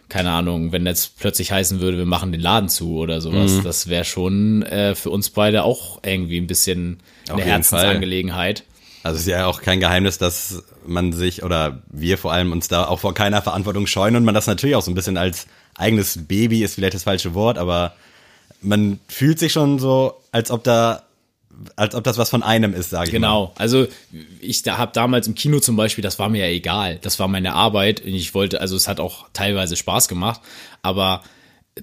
[0.09, 3.53] keine Ahnung, wenn jetzt plötzlich heißen würde, wir machen den Laden zu oder sowas.
[3.53, 3.63] Mhm.
[3.63, 8.65] Das wäre schon äh, für uns beide auch irgendwie ein bisschen Auf eine Herzensangelegenheit.
[9.03, 12.69] Also es ist ja auch kein Geheimnis, dass man sich oder wir vor allem uns
[12.69, 15.47] da auch vor keiner Verantwortung scheuen und man das natürlich auch so ein bisschen als
[15.81, 17.95] eigenes Baby ist vielleicht das falsche Wort, aber
[18.61, 21.03] man fühlt sich schon so, als ob da,
[21.77, 23.19] als ob das was von einem ist, sage ich mal.
[23.19, 23.53] Genau.
[23.57, 23.87] Also
[24.41, 26.99] ich da habe damals im Kino zum Beispiel, das war mir ja egal.
[27.03, 28.03] Das war meine Arbeit.
[28.03, 30.41] Und Ich wollte, also es hat auch teilweise Spaß gemacht,
[30.83, 31.23] aber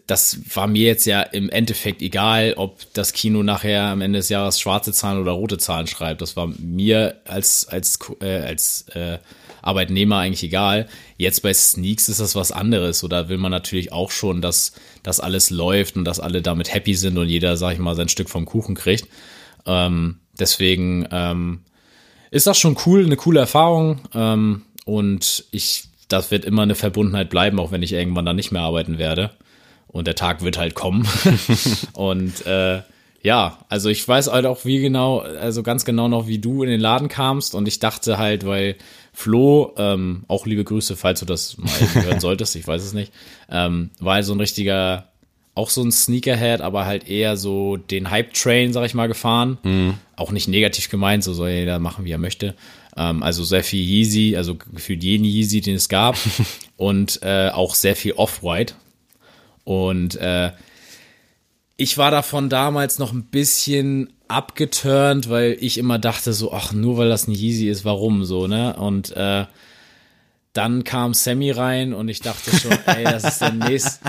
[0.05, 4.29] das war mir jetzt ja im Endeffekt egal, ob das Kino nachher am Ende des
[4.29, 6.21] Jahres schwarze Zahlen oder rote Zahlen schreibt.
[6.21, 9.17] Das war mir als als äh, als äh,
[9.67, 10.87] Arbeitnehmer eigentlich egal.
[11.17, 13.05] Jetzt bei Sneaks ist das was anderes.
[13.07, 16.95] Da will man natürlich auch schon, dass das alles läuft und dass alle damit happy
[16.95, 19.07] sind und jeder, sag ich mal, sein Stück vom Kuchen kriegt.
[19.65, 21.59] Ähm, deswegen ähm,
[22.31, 23.99] ist das schon cool, eine coole Erfahrung.
[24.13, 28.51] Ähm, und ich, das wird immer eine Verbundenheit bleiben, auch wenn ich irgendwann dann nicht
[28.51, 29.31] mehr arbeiten werde.
[29.87, 31.07] Und der Tag wird halt kommen.
[31.93, 32.81] und äh,
[33.23, 36.69] ja, also ich weiß halt auch wie genau, also ganz genau noch, wie du in
[36.69, 37.55] den Laden kamst.
[37.55, 38.75] Und ich dachte halt, weil
[39.19, 41.71] Flo, ähm, auch liebe Grüße, falls du das mal
[42.03, 43.11] hören solltest, ich weiß es nicht,
[43.49, 45.07] ähm, war halt so ein richtiger,
[45.55, 49.57] auch so ein Sneakerhead, aber halt eher so den Hype-Train, sag ich mal, gefahren.
[50.15, 52.53] Auch nicht negativ gemeint, so soll jeder machen, wie er möchte.
[52.95, 56.15] Ähm, also sehr viel Yeezy, also gefühlt jeden Yeezy, den es gab.
[56.77, 58.75] und äh, auch sehr viel Off-White.
[59.63, 60.51] Und äh,
[61.75, 66.97] ich war davon damals noch ein bisschen abgeturnt, weil ich immer dachte so, ach, nur
[66.97, 68.75] weil das ein Yeezy ist, warum so, ne?
[68.75, 69.45] Und äh,
[70.53, 73.99] dann kam Sammy rein und ich dachte schon, ey, das ist der nächste.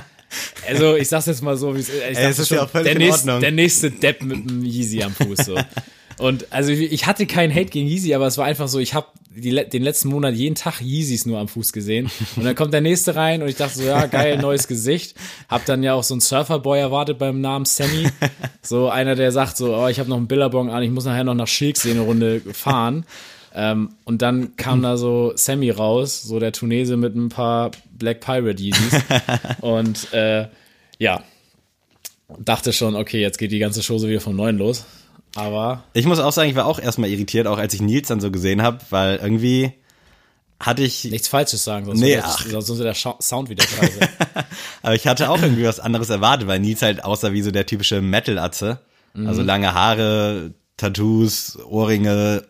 [0.66, 2.02] Also, ich sag's jetzt mal so, wie es ist.
[2.10, 3.40] Ich Ey, es ist ja schon, auch völlig der, in nächste, Ordnung.
[3.40, 5.38] der nächste Depp mit einem Yeezy am Fuß.
[5.38, 5.56] So.
[6.18, 9.06] Und also ich hatte keinen Hate gegen Yeezy, aber es war einfach so, ich habe
[9.30, 12.10] den letzten Monat jeden Tag Yeezys nur am Fuß gesehen.
[12.36, 15.14] Und dann kommt der nächste rein und ich dachte so, ja, geil, neues Gesicht.
[15.48, 18.08] Hab dann ja auch so einen Surferboy erwartet beim Namen Sammy.
[18.60, 21.24] So einer, der sagt so, oh, ich habe noch einen Billabong an, ich muss nachher
[21.24, 23.06] noch nach Schilksee eine Runde fahren.
[23.54, 28.20] Ähm, und dann kam da so Sammy raus, so der Tunese mit ein paar Black
[28.20, 29.02] Pirate Yeezys.
[29.60, 30.48] und äh,
[30.98, 31.22] ja,
[32.38, 34.84] dachte schon, okay, jetzt geht die ganze Show so wieder vom Neuen los.
[35.38, 38.20] Aber Ich muss auch sagen, ich war auch erstmal irritiert, auch als ich Nils dann
[38.20, 39.72] so gesehen habe, weil irgendwie
[40.60, 42.44] hatte ich, nichts Falsches sagen, sonst, Nee, ach.
[42.44, 44.00] sonst der Scha- Sound wieder scheiße.
[44.82, 47.66] aber ich hatte auch irgendwie was anderes erwartet, weil Nils halt aussah wie so der
[47.66, 48.80] typische Metal-Atze.
[49.14, 52.44] Also lange Haare, Tattoos, Ohrringe,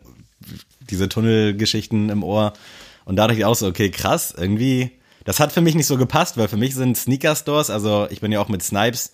[0.91, 2.53] diese Tunnelgeschichten im Ohr.
[3.07, 4.91] Und da dachte ich auch so, okay, krass, irgendwie,
[5.25, 8.33] das hat für mich nicht so gepasst, weil für mich sind Sneaker-Stores, also ich bin
[8.33, 9.13] ja auch mit Snipes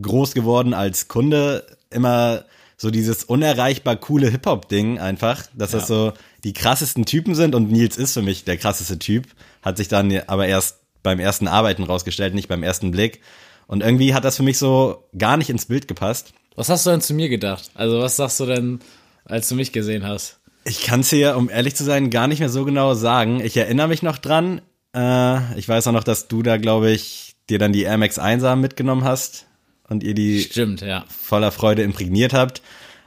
[0.00, 2.44] groß geworden als Kunde, immer
[2.80, 6.14] so dieses unerreichbar coole Hip-Hop-Ding einfach, dass das so
[6.44, 9.26] die krassesten Typen sind und Nils ist für mich der krasseste Typ,
[9.60, 13.20] hat sich dann aber erst beim ersten Arbeiten rausgestellt, nicht beim ersten Blick.
[13.66, 16.32] Und irgendwie hat das für mich so gar nicht ins Bild gepasst.
[16.56, 17.70] Was hast du denn zu mir gedacht?
[17.74, 18.80] Also, was sagst du denn,
[19.26, 20.40] als du mich gesehen hast?
[20.64, 23.40] Ich kann es hier, um ehrlich zu sein, gar nicht mehr so genau sagen.
[23.44, 24.62] Ich erinnere mich noch dran.
[24.96, 28.18] Äh, ich weiß auch noch, dass du da, glaube ich, dir dann die Air Max
[28.18, 29.44] 1er mitgenommen hast
[29.90, 31.04] und ihr die Stimmt, ja.
[31.08, 32.62] voller Freude imprägniert habt.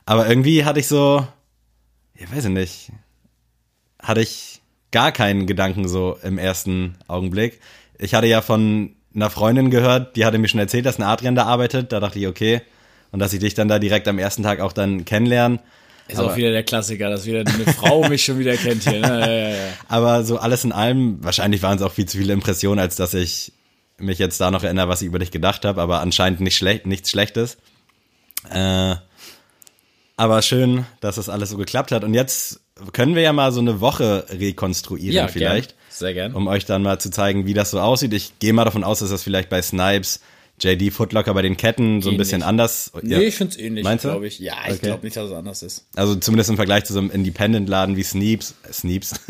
[0.05, 1.25] Aber irgendwie hatte ich so,
[2.13, 2.91] ich weiß ich nicht,
[3.99, 7.59] hatte ich gar keinen Gedanken so im ersten Augenblick.
[7.97, 11.35] Ich hatte ja von einer Freundin gehört, die hatte mir schon erzählt, dass ein Adrian
[11.35, 11.91] da arbeitet.
[11.91, 12.61] Da dachte ich, okay.
[13.11, 15.59] Und dass ich dich dann da direkt am ersten Tag auch dann kennenlernen.
[16.07, 18.99] Ist auch wieder der Klassiker, dass wieder eine Frau mich schon wieder kennt hier.
[18.99, 19.07] Ne?
[19.07, 19.73] Ja, ja, ja.
[19.87, 23.13] Aber so alles in allem, wahrscheinlich waren es auch viel zu viele Impressionen, als dass
[23.13, 23.53] ich
[23.97, 26.85] mich jetzt da noch erinnere, was ich über dich gedacht habe, aber anscheinend nicht schlecht,
[26.85, 27.57] nichts Schlechtes.
[28.49, 28.95] Äh,
[30.15, 32.03] aber schön, dass das alles so geklappt hat.
[32.03, 32.59] Und jetzt
[32.91, 35.79] können wir ja mal so eine Woche rekonstruieren Ja, vielleicht, Gern.
[35.89, 36.33] Sehr gern.
[36.33, 38.13] um euch dann mal zu zeigen, wie das so aussieht.
[38.13, 40.21] Ich gehe mal davon aus, dass das vielleicht bei Snipes,
[40.61, 42.27] JD Footlocker bei den Ketten so ein Ähnlich.
[42.27, 42.91] bisschen anders.
[42.95, 43.17] ja.
[43.19, 44.09] Nee, ich find's ähnlich, Meinst du?
[44.09, 44.39] glaube ich.
[44.39, 44.85] Ja, ich Okay.
[44.85, 45.87] glaube nicht, dass es anders ist.
[45.95, 48.53] Also zumindest im Vergleich zu so einem Independent-Laden wie Sneeps.
[48.71, 49.13] Sneeps.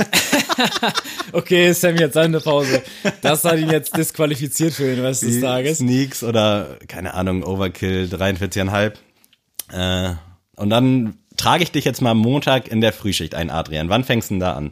[1.32, 2.84] Okay, Sam, jetzt seine Pause.
[3.22, 5.80] Das hat ihn jetzt disqualifiziert für den Rest des Tages.
[5.80, 8.94] Sneaks oder, keine Ahnung, Overkill 43,5.
[9.72, 10.14] Äh,
[10.56, 13.90] und dann trage ich dich jetzt mal Montag in der Frühschicht ein, Adrian.
[13.90, 14.72] Wann fängst du denn da an?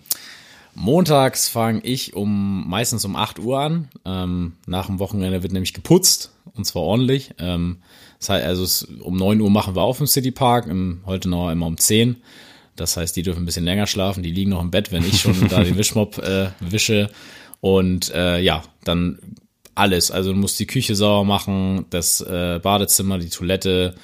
[0.74, 3.90] Montags fange ich um meistens um 8 Uhr an.
[4.06, 7.34] Ähm, nach dem Wochenende wird nämlich geputzt und zwar ordentlich.
[7.40, 7.78] Ähm,
[8.20, 11.68] das heißt, also es, um 9 Uhr machen wir auf im Citypark, im Holtenauer immer
[11.68, 12.18] um 10.
[12.76, 15.22] Das heißt, die dürfen ein bisschen länger schlafen, die liegen noch im Bett, wenn ich
[15.22, 17.10] schon da den Wischmopp äh, wische.
[17.60, 19.20] Und äh, ja, dann
[19.76, 20.12] alles.
[20.12, 23.96] Also du musst die Küche sauber machen, das äh, Badezimmer, die Toilette,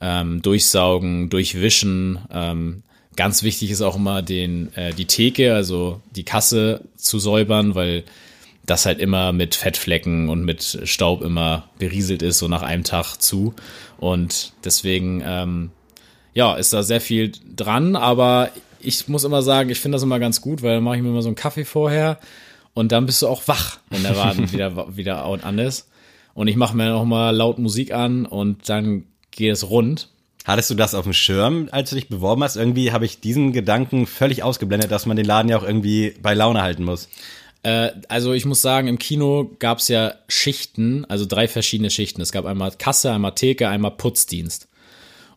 [0.00, 2.18] ähm, durchsaugen, durchwischen.
[2.30, 2.82] Ähm,
[3.16, 8.04] ganz wichtig ist auch immer den, äh, die Theke, also die Kasse zu säubern, weil
[8.66, 13.16] das halt immer mit Fettflecken und mit Staub immer berieselt ist, so nach einem Tag
[13.16, 13.54] zu.
[13.98, 15.70] Und deswegen, ähm,
[16.32, 18.50] ja, ist da sehr viel dran, aber
[18.80, 21.10] ich muss immer sagen, ich finde das immer ganz gut, weil dann mache ich mir
[21.10, 22.18] immer so einen Kaffee vorher
[22.74, 25.88] und dann bist du auch wach, wenn der Laden wieder, wieder an ist.
[26.34, 30.08] Und ich mache mir noch mal laut Musik an und dann geht es rund.
[30.44, 32.56] Hattest du das auf dem Schirm, als du dich beworben hast?
[32.56, 36.34] Irgendwie habe ich diesen Gedanken völlig ausgeblendet, dass man den Laden ja auch irgendwie bei
[36.34, 37.08] Laune halten muss.
[37.62, 42.20] Äh, also ich muss sagen, im Kino gab es ja Schichten, also drei verschiedene Schichten.
[42.20, 44.68] Es gab einmal Kasse, einmal Theke, einmal Putzdienst.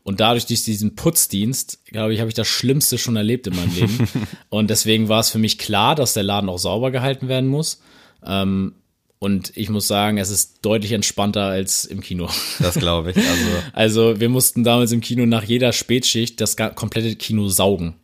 [0.04, 3.76] Und dadurch, durch diesen Putzdienst, glaube ich, habe ich das Schlimmste schon erlebt in meinem
[3.76, 4.08] Leben.
[4.50, 7.82] Und deswegen war es für mich klar, dass der Laden auch sauber gehalten werden muss.
[8.26, 8.76] Ähm,
[9.20, 12.30] und ich muss sagen, es ist deutlich entspannter als im Kino.
[12.60, 13.18] Das glaube ich.
[13.18, 17.96] Also Also wir mussten damals im Kino nach jeder Spätschicht das komplette Kino saugen.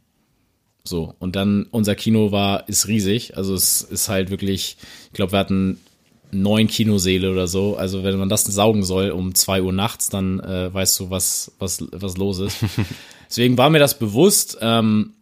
[0.86, 3.38] So, und dann unser Kino war, ist riesig.
[3.38, 5.80] Also es ist halt wirklich, ich glaube, wir hatten
[6.32, 7.78] neun Kinoseele oder so.
[7.78, 11.52] Also wenn man das saugen soll um zwei Uhr nachts, dann äh, weißt du, was,
[11.60, 12.58] was, was los ist.
[13.30, 14.58] Deswegen war mir das bewusst.
[14.62, 15.14] Ähm,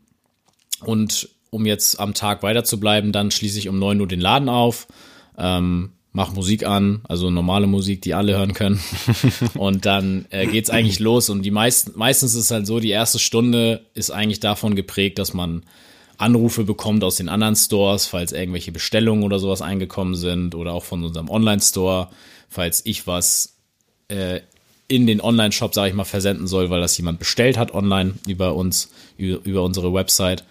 [0.84, 4.22] und um jetzt am Tag weiter zu bleiben, dann schließe ich um 9 Uhr den
[4.22, 4.88] Laden auf,
[5.38, 8.80] ähm, mach Musik an, also normale Musik, die alle hören können.
[9.56, 11.30] und dann äh, geht's eigentlich los.
[11.30, 15.20] Und die meisten, meistens ist es halt so, die erste Stunde ist eigentlich davon geprägt,
[15.20, 15.64] dass man
[16.18, 20.84] Anrufe bekommt aus den anderen Stores, falls irgendwelche Bestellungen oder sowas eingekommen sind oder auch
[20.84, 22.10] von unserem Online-Store,
[22.50, 23.56] falls ich was
[24.10, 24.42] äh,
[24.88, 28.56] in den Online-Shop, sage ich mal, versenden soll, weil das jemand bestellt hat online über
[28.56, 30.44] uns, über, über unsere Website.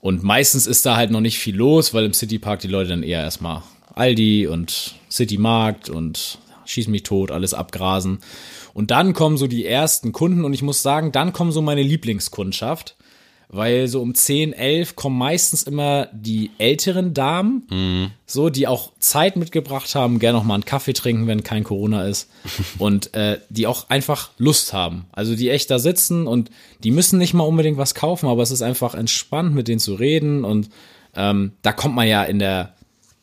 [0.00, 3.02] Und meistens ist da halt noch nicht viel los, weil im Citypark die Leute dann
[3.02, 3.62] eher erstmal
[3.94, 8.18] Aldi und Citymarkt und schieß mich tot, alles abgrasen.
[8.72, 11.82] Und dann kommen so die ersten Kunden und ich muss sagen, dann kommen so meine
[11.82, 12.96] Lieblingskundschaft,
[13.48, 19.36] weil so um 10, 11 kommen meistens immer die älteren Damen, so, die auch Zeit
[19.36, 22.30] mitgebracht haben, gerne noch mal einen Kaffee trinken, wenn kein Corona ist
[22.78, 25.04] und äh, die auch einfach Lust haben.
[25.12, 26.50] Also die echt da sitzen und
[26.82, 29.94] die müssen nicht mal unbedingt was kaufen, aber es ist einfach entspannt, mit denen zu
[29.94, 30.68] reden und
[31.14, 32.74] ähm, da kommt man ja in der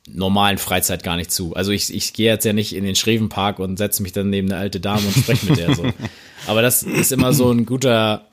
[0.10, 1.56] normalen Freizeit gar nicht zu.
[1.56, 4.52] Also ich, ich gehe jetzt ja nicht in den Schrevenpark und setze mich dann neben
[4.52, 5.84] eine alte Dame und spreche mit der so.
[6.48, 8.26] Aber das ist immer so ein guter,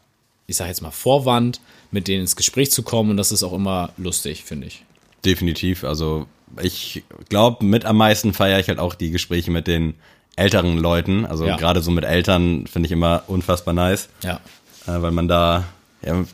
[0.47, 3.53] ich sag jetzt mal, Vorwand, mit denen ins Gespräch zu kommen und das ist auch
[3.53, 4.85] immer lustig, finde ich.
[5.25, 5.85] Definitiv.
[5.85, 6.27] Also
[6.63, 9.95] ich glaube, mit am meisten feiere ich halt auch die Gespräche mit den
[10.37, 11.27] älteren Leuten.
[11.27, 11.57] Also Ja.
[11.57, 14.41] gerade so mit Eltern finde ich immer unfassbar nice, Ja.
[14.87, 15.65] äh, weil man da,
[16.03, 16.25] ja,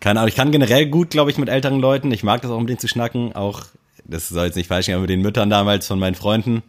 [0.00, 2.12] keine Ahnung, ich kann generell gut, glaube ich, mit älteren Leuten.
[2.12, 3.34] Ich mag das auch, mit denen zu schnacken.
[3.34, 3.62] Auch,
[4.08, 6.62] das soll jetzt nicht falsch gehen, aber mit den Müttern damals von meinen Freunden.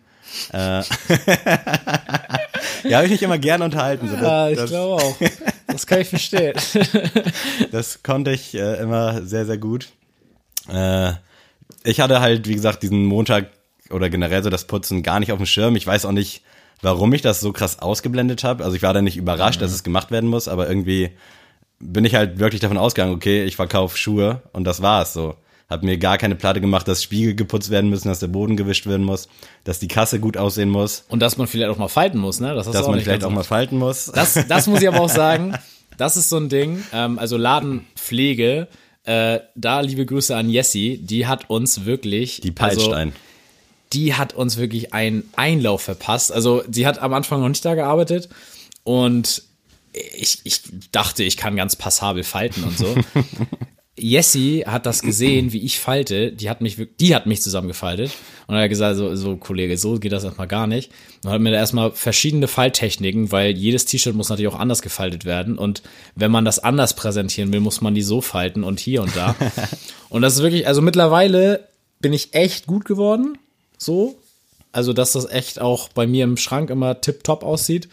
[0.52, 0.58] Äh,
[2.84, 4.10] ja, habe ich mich immer gerne unterhalten.
[4.10, 5.16] So, das, das, glaube auch.
[5.68, 6.54] Das kann ich verstehen.
[7.72, 9.90] das konnte ich äh, immer sehr, sehr gut.
[10.68, 11.14] Äh,
[11.84, 13.52] ich hatte halt, wie gesagt, diesen Montag
[13.90, 15.76] oder generell so das Putzen gar nicht auf dem Schirm.
[15.76, 16.42] Ich weiß auch nicht,
[16.82, 18.64] warum ich das so krass ausgeblendet habe.
[18.64, 21.12] Also ich war da nicht überrascht, dass es gemacht werden muss, aber irgendwie
[21.80, 25.36] bin ich halt wirklich davon ausgegangen, okay, ich verkaufe Schuhe und das war's so.
[25.70, 28.86] Hab mir gar keine Platte gemacht, dass Spiegel geputzt werden müssen, dass der Boden gewischt
[28.86, 29.28] werden muss,
[29.66, 32.56] dass die Kasse gut aussehen muss, Und dass man vielleicht auch mal falten muss, ne?
[32.56, 34.06] Das dass man vielleicht auch mal falten muss.
[34.06, 35.54] Das, das muss ich aber auch sagen.
[35.98, 36.84] Das ist so ein Ding.
[36.94, 38.68] Ähm, also Ladenpflege.
[39.04, 41.00] Äh, da liebe Grüße an Jessie.
[41.00, 42.40] Die hat uns wirklich.
[42.42, 43.14] die peitscht also, ein.
[43.94, 46.32] Die hat uns wirklich einen Einlauf verpasst.
[46.32, 48.30] Also sie hat am Anfang noch nicht da gearbeitet
[48.84, 49.42] und
[50.14, 52.96] ich, ich dachte, ich kann ganz passabel falten und so.
[54.00, 56.32] Jessie hat das gesehen, wie ich falte.
[56.32, 58.12] Die hat mich, die hat mich zusammengefaltet.
[58.46, 60.92] Und dann hat er gesagt, so, so Kollege, so geht das erstmal gar nicht.
[61.24, 65.26] Und hat mir da erstmal verschiedene Falttechniken, weil jedes T-Shirt muss natürlich auch anders gefaltet
[65.26, 65.58] werden.
[65.58, 65.82] Und
[66.16, 69.36] wenn man das anders präsentieren will, muss man die so falten und hier und da.
[70.10, 71.68] und das ist wirklich, also mittlerweile
[72.00, 73.40] bin ich echt gut geworden.
[73.80, 74.20] So.
[74.72, 77.90] Also, dass das echt auch bei mir im Schrank immer tipptopp aussieht.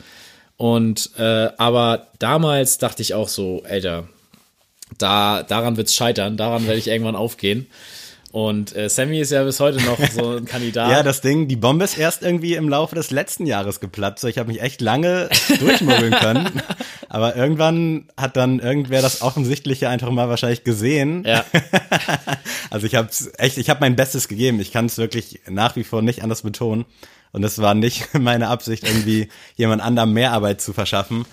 [0.59, 4.07] Und, äh, aber damals dachte ich auch so, Alter,
[4.98, 7.66] da, daran wird's scheitern, daran werde ich irgendwann aufgehen.
[8.35, 10.90] Und äh, Sammy ist ja bis heute noch so ein Kandidat.
[10.90, 14.22] Ja, das Ding, die Bombe ist erst irgendwie im Laufe des letzten Jahres geplatzt.
[14.22, 15.28] So, ich habe mich echt lange
[15.61, 16.61] durchmogeln können.
[17.09, 21.22] Aber irgendwann hat dann irgendwer das Offensichtliche einfach mal wahrscheinlich gesehen.
[21.24, 21.44] ja,
[22.70, 24.59] Also ich habe echt, ich habe mein Bestes gegeben.
[24.59, 26.87] Ich kann es wirklich nach wie vor nicht anders betonen.
[27.30, 31.24] Und es war nicht meine Absicht, irgendwie jemand anderem mehr Arbeit zu verschaffen.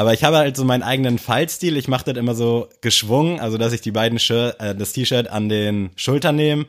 [0.00, 1.76] Aber ich habe halt so meinen eigenen Fallstil.
[1.76, 5.28] Ich mache das immer so geschwungen, also dass ich die beiden Shirt, äh, das T-Shirt
[5.28, 6.64] an den Schultern nehme,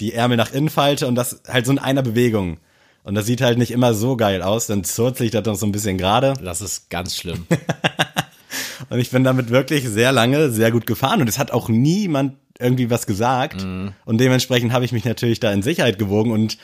[0.00, 2.58] die Ärmel nach innen falte und das halt so in einer Bewegung.
[3.04, 4.66] Und das sieht halt nicht immer so geil aus.
[4.66, 6.34] Dann zurzel ich das noch so ein bisschen gerade.
[6.42, 7.46] das ist ganz schlimm.
[8.90, 12.34] Und ich bin damit wirklich sehr lange sehr gut gefahren und es hat auch niemand
[12.58, 13.62] irgendwie was gesagt.
[14.04, 16.58] Und dementsprechend habe ich mich natürlich da in Sicherheit gewogen und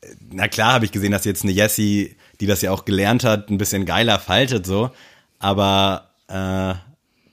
[0.00, 3.24] äh, na klar habe ich gesehen, dass jetzt eine Jessie, die das ja auch gelernt
[3.24, 4.92] hat, ein bisschen geiler faltet so.
[5.38, 6.74] Aber äh,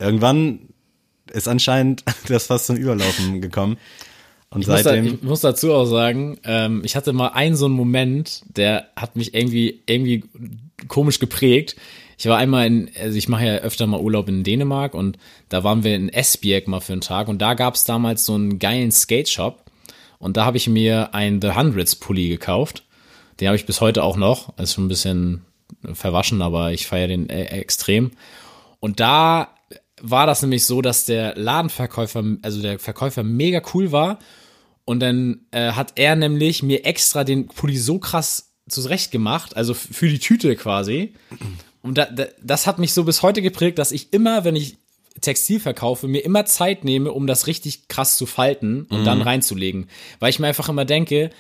[0.03, 0.59] irgendwann
[1.31, 3.77] ist anscheinend das fast zum Überlaufen gekommen.
[4.49, 5.15] Und Ich muss, da, seitdem.
[5.15, 9.15] ich muss dazu auch sagen, ähm, ich hatte mal einen so einen Moment, der hat
[9.15, 10.25] mich irgendwie, irgendwie
[10.89, 11.77] komisch geprägt.
[12.17, 15.63] Ich war einmal in, also ich mache ja öfter mal Urlaub in Dänemark und da
[15.63, 18.91] waren wir in Esbjerg mal für einen Tag und da gab's damals so einen geilen
[18.91, 19.63] Skate-Shop
[20.19, 22.83] und da habe ich mir einen The Hundreds Pulli gekauft.
[23.39, 24.55] Den habe ich bis heute auch noch.
[24.59, 25.41] Ist schon ein bisschen
[25.94, 28.12] verwaschen, aber ich feiere den äh, extrem.
[28.80, 29.56] Und da
[30.02, 34.20] war das nämlich so, dass der Ladenverkäufer, also der Verkäufer mega cool war.
[34.86, 39.74] Und dann äh, hat er nämlich mir extra den Pulli so krass zurecht gemacht, also
[39.74, 41.13] für die Tüte quasi.
[41.82, 44.78] Und da, da, das hat mich so bis heute geprägt, dass ich immer, wenn ich
[45.20, 49.88] Textil verkaufe, mir immer Zeit nehme, um das richtig krass zu falten und dann reinzulegen.
[50.20, 51.32] Weil ich mir einfach immer denke,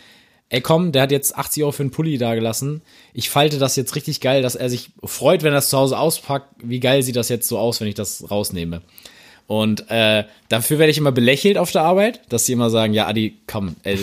[0.51, 2.81] ey komm, der hat jetzt 80 Euro für einen Pulli da gelassen.
[3.13, 5.97] Ich falte das jetzt richtig geil, dass er sich freut, wenn er das zu Hause
[5.97, 6.53] auspackt.
[6.61, 8.81] Wie geil sieht das jetzt so aus, wenn ich das rausnehme?
[9.47, 13.07] Und äh, dafür werde ich immer belächelt auf der Arbeit, dass sie immer sagen, ja,
[13.07, 13.97] Adi, komm, äh,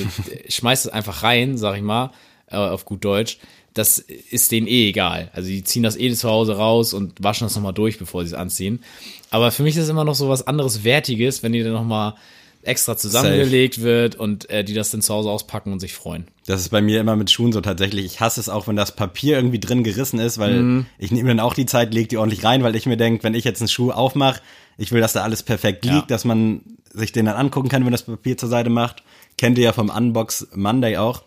[0.49, 2.13] schmeiß es einfach rein, sag ich mal,
[2.51, 3.39] äh, auf gut Deutsch.
[3.75, 5.31] Das ist denen eh egal.
[5.35, 8.29] Also die ziehen das eh zu Hause raus und waschen das nochmal durch, bevor sie
[8.29, 8.83] es anziehen.
[9.31, 12.15] Aber für mich ist es immer noch so was anderes Wertiges, wenn die dann nochmal
[12.63, 16.27] extra zusammengelegt wird und äh, die das dann zu Hause auspacken und sich freuen.
[16.47, 18.05] Das ist bei mir immer mit Schuhen so tatsächlich.
[18.05, 20.87] Ich hasse es auch, wenn das Papier irgendwie drin gerissen ist, weil Mhm.
[20.99, 23.35] ich nehme dann auch die Zeit, leg die ordentlich rein, weil ich mir denke, wenn
[23.35, 24.41] ich jetzt einen Schuh aufmache,
[24.77, 26.07] ich will, dass da alles perfekt liegt, Ja.
[26.07, 26.61] dass man
[26.93, 29.03] sich den dann angucken kann, wenn das Papier zur Seite macht.
[29.37, 31.23] Kennt ihr ja vom Unbox Monday auch.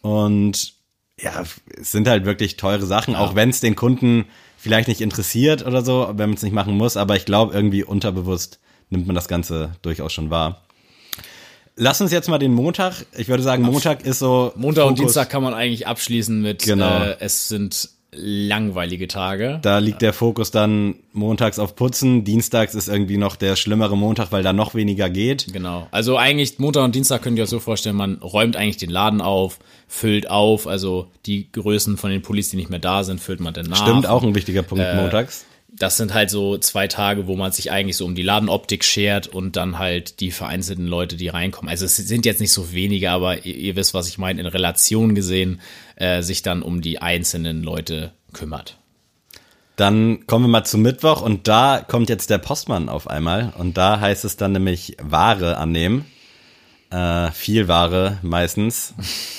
[0.00, 0.74] Und
[1.20, 1.44] ja,
[1.80, 4.24] es sind halt wirklich teure Sachen, auch wenn es den Kunden
[4.58, 7.84] vielleicht nicht interessiert oder so, wenn man es nicht machen muss, aber ich glaube, irgendwie
[7.84, 8.58] unterbewusst
[8.90, 10.60] nimmt man das Ganze durchaus schon wahr.
[11.76, 14.52] Lass uns jetzt mal den Montag, ich würde sagen, Montag ist so.
[14.54, 17.02] Montag und Fokus- Dienstag kann man eigentlich abschließen mit, Genau.
[17.02, 19.58] äh, es sind langweilige Tage.
[19.62, 24.30] Da liegt der Fokus dann montags auf Putzen, dienstags ist irgendwie noch der schlimmere Montag,
[24.30, 25.52] weil da noch weniger geht.
[25.52, 25.88] Genau.
[25.90, 29.20] Also eigentlich Montag und Dienstag könnt ihr euch so vorstellen, man räumt eigentlich den Laden
[29.20, 29.58] auf,
[29.88, 33.52] füllt auf, also die Größen von den Pullis, die nicht mehr da sind, füllt man
[33.52, 33.82] dann nach.
[33.82, 35.44] Stimmt, auch ein wichtiger Punkt Äh, montags.
[35.76, 39.26] Das sind halt so zwei Tage, wo man sich eigentlich so um die Ladenoptik schert
[39.26, 41.68] und dann halt die vereinzelten Leute, die reinkommen.
[41.68, 44.46] Also es sind jetzt nicht so wenige, aber ihr, ihr wisst, was ich meine, in
[44.46, 45.60] Relation gesehen,
[45.96, 48.78] äh, sich dann um die einzelnen Leute kümmert.
[49.76, 53.76] Dann kommen wir mal zum Mittwoch und da kommt jetzt der Postmann auf einmal und
[53.76, 56.04] da heißt es dann nämlich Ware annehmen.
[56.90, 58.94] Äh, viel Ware meistens.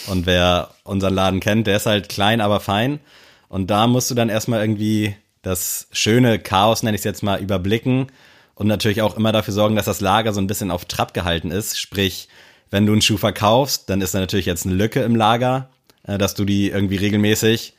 [0.08, 3.00] Und wer unseren Laden kennt, der ist halt klein, aber fein.
[3.48, 5.16] Und da musst du dann erstmal irgendwie
[5.46, 8.08] das schöne Chaos, nenne ich es jetzt mal, überblicken
[8.56, 11.52] und natürlich auch immer dafür sorgen, dass das Lager so ein bisschen auf Trab gehalten
[11.52, 11.80] ist.
[11.80, 12.28] Sprich,
[12.72, 15.70] wenn du einen Schuh verkaufst, dann ist da natürlich jetzt eine Lücke im Lager,
[16.04, 17.74] äh, dass du die irgendwie regelmäßig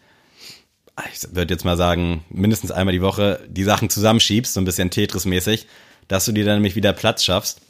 [1.13, 4.91] ich würde jetzt mal sagen, mindestens einmal die Woche die Sachen zusammenschiebst, so ein bisschen
[4.91, 5.67] Tetris-mäßig,
[6.09, 7.61] dass du dir dann nämlich wieder Platz schaffst.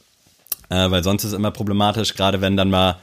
[0.69, 2.99] Äh, weil sonst ist es immer problematisch, gerade wenn dann mal,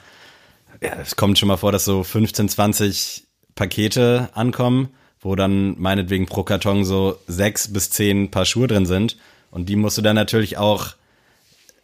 [0.81, 3.23] ja, es kommt schon mal vor, dass so 15, 20
[3.55, 4.89] Pakete ankommen,
[5.24, 9.17] wo dann meinetwegen pro Karton so sechs bis zehn Paar Schuhe drin sind.
[9.51, 10.93] Und die musst du dann natürlich auch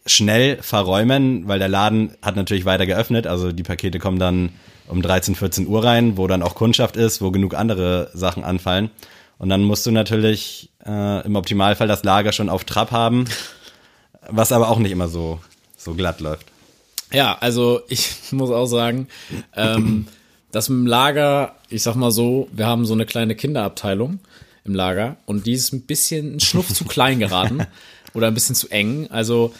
[0.05, 3.27] schnell verräumen, weil der Laden hat natürlich weiter geöffnet.
[3.27, 4.49] Also die Pakete kommen dann
[4.87, 8.89] um 13, 14 Uhr rein, wo dann auch Kundschaft ist, wo genug andere Sachen anfallen.
[9.37, 13.25] Und dann musst du natürlich äh, im Optimalfall das Lager schon auf Trab haben,
[14.29, 15.39] was aber auch nicht immer so,
[15.77, 16.47] so glatt läuft.
[17.13, 19.07] Ja, also ich muss auch sagen,
[19.55, 20.07] ähm,
[20.51, 24.19] das mit dem Lager, ich sag mal so, wir haben so eine kleine Kinderabteilung
[24.65, 27.65] im Lager und die ist ein bisschen ein Schnuff zu klein geraten
[28.13, 29.07] oder ein bisschen zu eng.
[29.09, 29.53] Also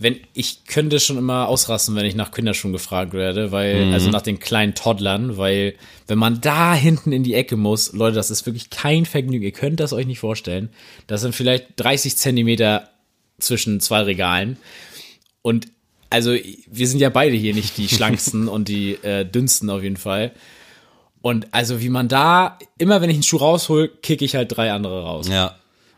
[0.00, 4.22] wenn ich könnte schon immer ausrasten, wenn ich nach Kinderschuhen gefragt werde, weil also nach
[4.22, 5.74] den kleinen Toddlern, weil
[6.06, 9.44] wenn man da hinten in die Ecke muss, Leute, das ist wirklich kein Vergnügen.
[9.44, 10.70] Ihr könnt das euch nicht vorstellen.
[11.08, 12.88] Das sind vielleicht 30 Zentimeter
[13.40, 14.56] zwischen zwei Regalen
[15.42, 15.66] und
[16.10, 19.96] also wir sind ja beide hier nicht die schlanksten und die äh, dünnsten auf jeden
[19.96, 20.32] Fall.
[21.20, 24.72] Und also wie man da, immer wenn ich einen Schuh raushol, kicke ich halt drei
[24.72, 25.28] andere raus.
[25.28, 25.56] Ja.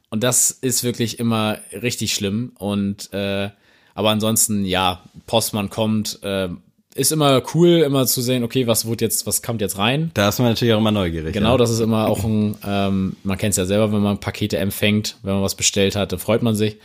[0.08, 2.52] Und das ist wirklich immer richtig schlimm.
[2.58, 3.50] Und äh,
[3.94, 6.48] aber ansonsten, ja, Postmann kommt, äh,
[6.94, 10.10] ist immer cool, immer zu sehen, okay, was wurde jetzt, was kommt jetzt rein.
[10.14, 11.32] Da ist man natürlich auch immer neugierig.
[11.32, 11.56] Genau, ja.
[11.58, 15.16] das ist immer auch ein, ähm, man kennt es ja selber, wenn man Pakete empfängt,
[15.22, 16.78] wenn man was bestellt hat, dann freut man sich.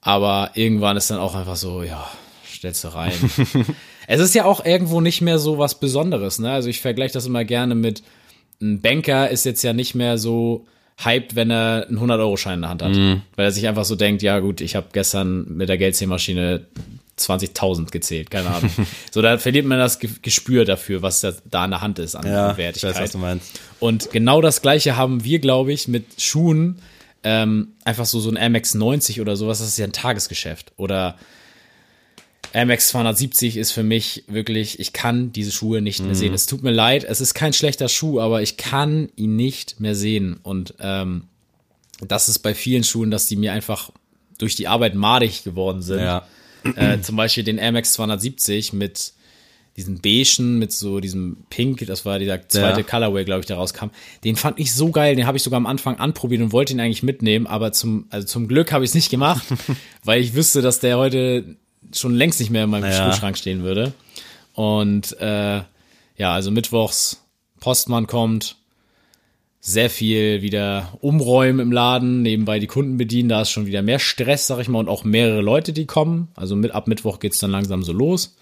[0.00, 2.08] Aber irgendwann ist dann auch einfach so, ja,
[2.62, 3.12] stellst du rein.
[4.06, 6.52] es ist ja auch irgendwo nicht mehr so was Besonderes, ne?
[6.52, 8.04] Also ich vergleiche das immer gerne mit,
[8.60, 10.64] ein Banker ist jetzt ja nicht mehr so
[11.02, 12.94] hyped, wenn er einen 100-Euro-Schein in der Hand hat.
[12.94, 16.66] Weil er sich einfach so denkt, ja gut, ich habe gestern mit der Geldzählmaschine
[17.18, 18.70] 20.000 gezählt, keine Ahnung.
[19.10, 22.24] so, da verliert man das Ge- Gespür dafür, was da, in der Hand ist an
[22.24, 22.94] ja, ich Wertigkeit.
[22.94, 23.60] weiß, was du meinst.
[23.80, 26.76] Und genau das gleiche haben wir, glaube ich, mit Schuhen.
[27.24, 30.72] Ähm, einfach so, so ein Max 90 oder sowas, das ist ja ein Tagesgeschäft.
[30.76, 31.16] Oder
[32.52, 36.34] Air Max 270 ist für mich wirklich, ich kann diese Schuhe nicht mehr sehen.
[36.34, 39.94] Es tut mir leid, es ist kein schlechter Schuh, aber ich kann ihn nicht mehr
[39.94, 40.38] sehen.
[40.42, 41.24] Und ähm,
[42.06, 43.90] das ist bei vielen Schuhen, dass die mir einfach
[44.38, 46.00] durch die Arbeit madig geworden sind.
[46.00, 46.26] Ja.
[46.76, 49.14] Äh, zum Beispiel den Air Max 270 mit
[49.76, 52.86] diesen beigen, mit so diesem Pink, das war dieser zweite Ja.
[52.86, 53.86] Colorway, glaube ich, der rauskam.
[54.24, 56.80] Den fand ich so geil, den habe ich sogar am Anfang anprobiert und wollte ihn
[56.80, 59.42] eigentlich mitnehmen, aber zum, also zum Glück habe ich es nicht gemacht,
[60.04, 61.56] weil ich wüsste, dass der heute
[61.94, 63.12] schon längst nicht mehr in meinem Ja.
[63.12, 63.92] Schuhschrank stehen würde.
[64.54, 65.62] Und äh,
[66.16, 67.22] ja, also mittwochs
[67.60, 68.56] Postmann kommt,
[69.60, 74.00] sehr viel wieder umräumen im Laden, nebenbei die Kunden bedienen, da ist schon wieder mehr
[74.00, 76.28] Stress, sag ich mal, und auch mehrere Leute, die kommen.
[76.34, 78.36] Also mit, ab Mittwoch geht's dann langsam so los.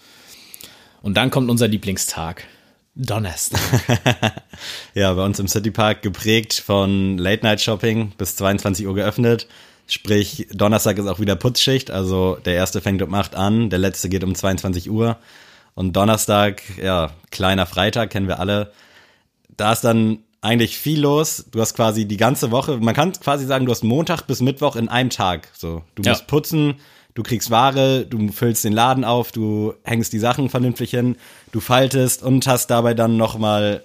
[1.03, 2.45] Und dann kommt unser Lieblingstag.
[2.95, 3.61] Donnerstag.
[4.93, 9.47] Ja, bei uns im Citypark geprägt von Late-Night-Shopping bis 22 Uhr geöffnet.
[9.87, 11.91] Sprich, Donnerstag ist auch wieder Putzschicht.
[11.91, 15.17] Also der erste fängt um 8 an, der letzte geht um 22 Uhr.
[15.75, 18.71] Und Donnerstag, ja, kleiner Freitag, kennen wir alle.
[19.57, 21.45] Da ist dann eigentlich viel los.
[21.51, 24.75] Du hast quasi die ganze Woche, man kann quasi sagen, du hast Montag bis Mittwoch
[24.75, 25.49] in einem Tag.
[25.53, 26.11] So, du Ja.
[26.11, 26.75] musst putzen,
[27.13, 31.15] du kriegst Ware, du füllst den Laden auf, du hängst die Sachen vernünftig hin,
[31.51, 33.83] du faltest und hast dabei dann noch mal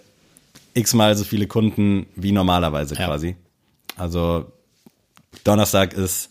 [0.75, 3.07] x-mal so viele Kunden wie normalerweise Ja.
[3.07, 3.37] quasi.
[3.97, 4.47] Also
[5.45, 6.30] Donnerstag ist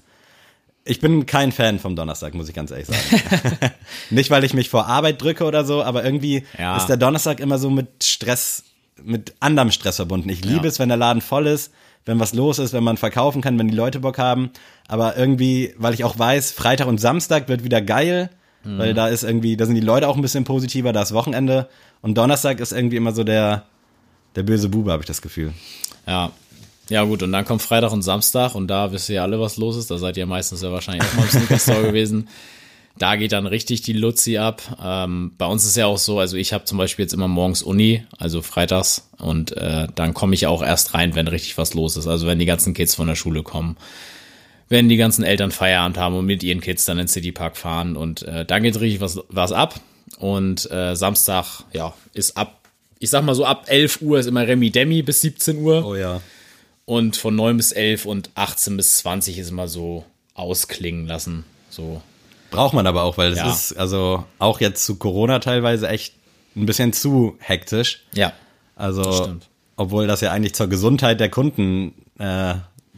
[0.87, 2.99] ich bin kein Fan vom Donnerstag, muss ich ganz ehrlich sagen.
[4.11, 6.77] Nicht, weil ich mich vor Arbeit drücke oder so, aber irgendwie Ja.
[6.77, 8.63] ist der Donnerstag immer so mit Stress,
[9.03, 10.29] mit anderem Stress verbunden.
[10.29, 10.69] Ich liebe Ja.
[10.69, 11.71] es, wenn der Laden voll ist,
[12.05, 14.51] wenn was los ist, wenn man verkaufen kann, wenn die Leute Bock haben.
[14.87, 18.29] Aber irgendwie, weil ich auch weiß, Freitag und Samstag wird wieder geil,
[18.63, 18.77] Mhm.
[18.77, 21.67] weil da ist irgendwie, da sind die Leute auch ein bisschen positiver, da ist Wochenende.
[22.03, 23.63] Und Donnerstag ist irgendwie immer so der,
[24.35, 25.51] der böse Bube, habe ich das Gefühl.
[26.05, 26.31] Ja.
[26.89, 29.57] Ja, gut, und dann kommt Freitag und Samstag und da wisst ihr ja alle, was
[29.57, 29.89] los ist.
[29.89, 32.27] Da seid ihr meistens ja wahrscheinlich auch mal im Sneaker Store gewesen.
[32.97, 34.61] Da geht dann richtig die Luzi ab.
[34.81, 37.61] Ähm, bei uns ist ja auch so, also ich habe zum Beispiel jetzt immer morgens
[37.61, 41.97] Uni, also freitags, und äh, dann komme ich auch erst rein, wenn richtig was los
[41.97, 42.07] ist.
[42.07, 43.75] Also wenn die ganzen Kids von der Schule kommen,
[44.69, 47.97] wenn die ganzen Eltern Feierabend haben und mit ihren Kids dann in den Citypark fahren
[47.97, 49.79] und äh, dann geht richtig was, was ab.
[50.19, 52.61] Und äh, Samstag, ja, ist ab,
[52.99, 55.85] ich sag mal so ab 11 Uhr ist immer Remi Demi bis 17 Uhr.
[55.85, 56.21] Oh ja.
[56.85, 60.05] Und von 9 bis 11 und 18 bis 20 ist immer so
[60.35, 61.43] ausklingen lassen.
[61.69, 62.01] So.
[62.51, 63.49] Braucht man aber auch, weil es Ja.
[63.51, 66.13] ist also auch jetzt zu Corona teilweise echt
[66.55, 68.03] ein bisschen zu hektisch.
[68.13, 68.33] Ja.
[68.75, 69.47] Also, stimmt.
[69.77, 72.55] obwohl das ja eigentlich zur Gesundheit der Kunden äh,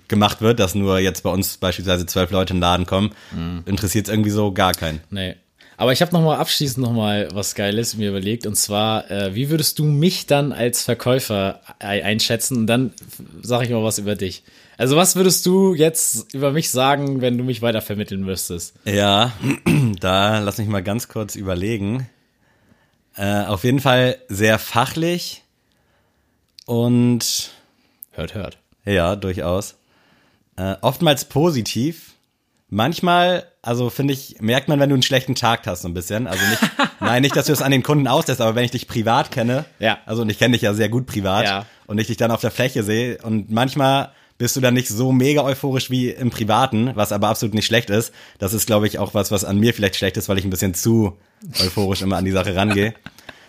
[0.10, 3.64] gemacht wird, dass nur jetzt bei uns beispielsweise zwölf Leute in den Laden kommen, Mhm.
[3.66, 5.02] interessiert es irgendwie so gar keinen.
[5.10, 5.36] Nee.
[5.80, 9.36] Aber ich habe noch mal abschließend noch mal was Geiles mir überlegt und zwar, äh,
[9.36, 12.58] wie würdest du mich dann als Verkäufer ei- einschätzen?
[12.58, 12.94] Und dann
[13.44, 14.44] sage ich mal was über dich.
[14.78, 18.74] Also was würdest du jetzt über mich sagen, wenn du mich weiter vermitteln müsstest?
[18.86, 19.34] Ja,
[20.00, 22.10] da lass mich mal ganz kurz überlegen.
[23.16, 25.44] Äh, auf jeden Fall sehr fachlich
[26.66, 27.52] und
[28.12, 28.58] Hört, hört.
[28.86, 29.76] ja, durchaus.
[30.56, 32.14] Äh, oftmals positiv.
[32.70, 36.28] Manchmal, also finde ich, merkt man, wenn du einen schlechten Tag hast, so ein bisschen.
[36.28, 36.62] Also nicht,
[37.00, 39.66] nein, nicht, dass du es an den Kunden auslässt, aber wenn ich dich privat kenne,
[39.80, 40.00] Ja.
[40.06, 41.66] also und ich kenne dich ja sehr gut privat Ja.
[41.86, 45.12] und ich dich dann auf der Fläche sehe und manchmal bist du dann nicht so
[45.14, 48.14] mega euphorisch wie im Privaten, was aber absolut nicht schlecht ist.
[48.38, 50.50] Das ist, glaube ich, auch was, was an mir vielleicht schlecht ist, weil ich ein
[50.52, 51.18] bisschen zu
[51.64, 52.94] euphorisch immer an die Sache rangehe.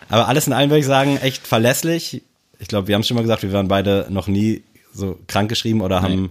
[0.09, 2.23] Aber alles in allem würde ich sagen, echt verlässlich.
[2.59, 4.63] Ich glaube, wir haben schon mal gesagt, wir waren beide noch nie
[4.95, 6.31] so krank geschrieben oder haben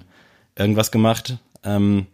[0.56, 1.38] irgendwas gemacht.
[1.64, 2.08] Ähm,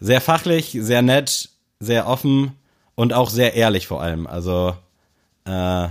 [0.00, 2.52] sehr fachlich, sehr nett, sehr offen
[2.94, 4.26] und auch sehr ehrlich vor allem.
[4.26, 4.74] Also
[5.44, 5.88] äh,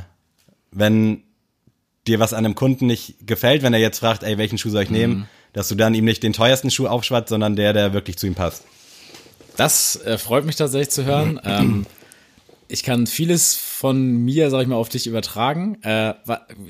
[0.71, 1.23] wenn
[2.07, 4.83] dir was an einem Kunden nicht gefällt, wenn er jetzt fragt, ey, welchen Schuh soll
[4.83, 8.17] ich nehmen, dass du dann ihm nicht den teuersten Schuh aufschwatzt, sondern der, der wirklich
[8.17, 8.63] zu ihm passt.
[9.57, 11.39] Das äh, freut mich tatsächlich zu hören.
[11.43, 11.85] ähm,
[12.67, 15.81] ich kann vieles von mir, sag ich mal, auf dich übertragen.
[15.83, 16.13] Äh,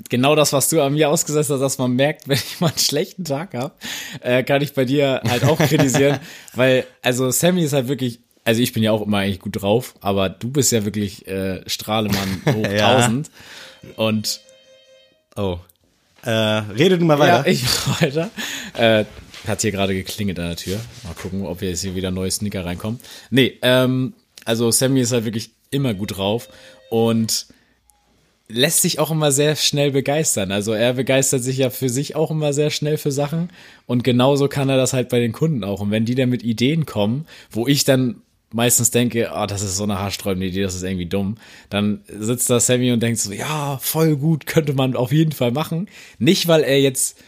[0.10, 2.78] genau das, was du an mir ausgesetzt hast, dass man merkt, wenn ich mal einen
[2.78, 3.74] schlechten Tag habe,
[4.22, 6.20] äh, kann ich bei dir halt auch kritisieren.
[6.54, 9.95] weil, also Sammy ist halt wirklich, also ich bin ja auch immer eigentlich gut drauf,
[10.02, 12.98] aber du bist ja wirklich äh, Strahlemann hoch Ja.
[12.98, 13.30] 1000.
[13.95, 14.41] Und
[15.36, 15.60] Oh.
[16.24, 17.48] Äh, rede du mal ja, weiter.
[17.48, 17.64] ich
[18.02, 18.30] weiter.
[18.74, 19.06] Äh,
[19.48, 20.80] hat hier gerade geklingelt an der Tür.
[21.04, 23.00] Mal gucken, ob jetzt hier wieder neue Sneaker reinkommen.
[23.30, 26.49] Nee, ähm, also Sammy ist halt wirklich immer gut drauf
[26.89, 27.47] und
[28.49, 30.51] lässt sich auch immer sehr schnell begeistern.
[30.51, 33.49] Also er begeistert sich ja für sich auch immer sehr schnell für Sachen
[33.86, 35.82] und genauso kann er das halt bei den Kunden auch.
[35.82, 39.76] Und wenn die dann mit Ideen kommen, wo ich dann meistens denke, ah, das ist
[39.76, 41.36] so eine haarsträubende Idee, das ist irgendwie dumm,
[41.70, 45.51] dann sitzt da Sammy und denkt so, ja, voll gut, könnte man auf jeden Fall
[45.51, 45.89] machen.
[46.18, 47.22] Nicht, weil er jetzt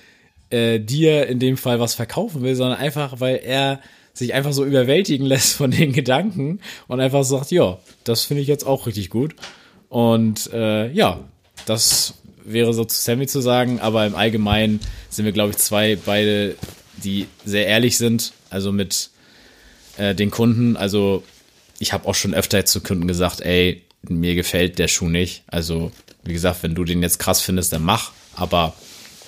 [0.49, 3.81] äh, dir in dem Fall was verkaufen will, sondern einfach, weil er
[4.19, 8.47] sich einfach so überwältigen lässt von den Gedanken und einfach sagt, ja, das finde ich
[8.47, 9.35] jetzt auch richtig gut.
[9.89, 11.21] Und äh, ja,
[11.65, 12.13] das
[12.43, 16.55] wäre so zu Sammy zu sagen, aber im Allgemeinen sind wir, glaube ich, zwei beide,
[17.03, 19.09] die sehr ehrlich sind, also mit
[19.97, 20.77] äh, den Kunden.
[20.77, 21.23] Also
[21.79, 25.43] ich habe auch schon öfter jetzt zu Kunden gesagt, ey, mir gefällt der Schuh nicht.
[25.47, 25.91] Also
[26.23, 28.11] wie gesagt, wenn du den jetzt krass findest, dann mach.
[28.35, 28.73] Aber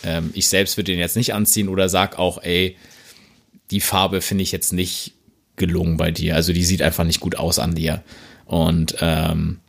[0.04, 2.76] ähm, ich selbst würde den jetzt nicht anziehen oder sag auch, ey,
[3.72, 5.14] die Farbe finde ich jetzt nicht
[5.56, 6.36] gelungen bei dir.
[6.36, 8.04] Also die sieht einfach nicht gut aus an dir.
[8.46, 9.60] Und ähm,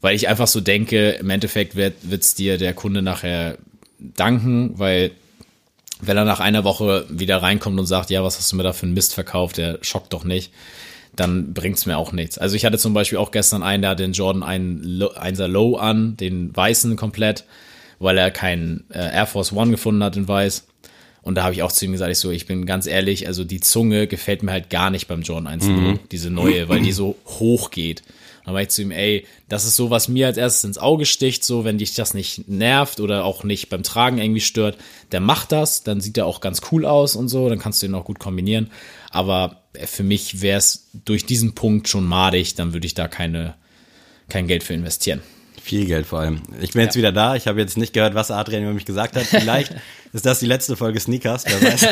[0.00, 3.56] weil ich einfach so denke, im Endeffekt wird es dir der Kunde nachher
[3.98, 5.12] danken, weil
[6.00, 8.72] wenn er nach einer Woche wieder reinkommt und sagt, ja, was hast du mir da
[8.72, 10.52] für einen Mist verkauft, der schockt doch nicht,
[11.16, 12.36] dann bringt's mir auch nichts.
[12.38, 16.16] Also ich hatte zum Beispiel auch gestern einen, der hat den Jordan 1 Low an,
[16.16, 17.44] den weißen komplett,
[17.98, 20.66] weil er keinen äh, Air Force One gefunden hat in weiß.
[21.24, 23.44] Und da habe ich auch zu ihm gesagt, ich so, ich bin ganz ehrlich, also
[23.44, 26.92] die Zunge gefällt mir halt gar nicht beim Jordan 1 Low, diese neue, weil die
[26.92, 28.00] so hoch geht.
[28.00, 30.76] Und dann war ich zu ihm, ey, das ist so, was mir als erstes ins
[30.76, 34.76] Auge sticht, so, wenn dich das nicht nervt oder auch nicht beim Tragen irgendwie stört,
[35.12, 37.86] der macht das, dann sieht er auch ganz cool aus und so, dann kannst du
[37.86, 38.70] ihn auch gut kombinieren.
[39.08, 43.54] Aber für mich wäre es durch diesen Punkt schon madig, dann würde ich da keine,
[44.28, 45.22] kein Geld für investieren.
[45.64, 46.42] Viel Geld vor allem.
[46.60, 47.36] Ich bin jetzt wieder da.
[47.36, 49.22] Ich habe jetzt nicht gehört, was Adrian über mich gesagt hat.
[49.22, 49.74] Vielleicht
[50.12, 51.46] ist das die letzte Folge Sneakers.
[51.46, 51.86] Wer weiß.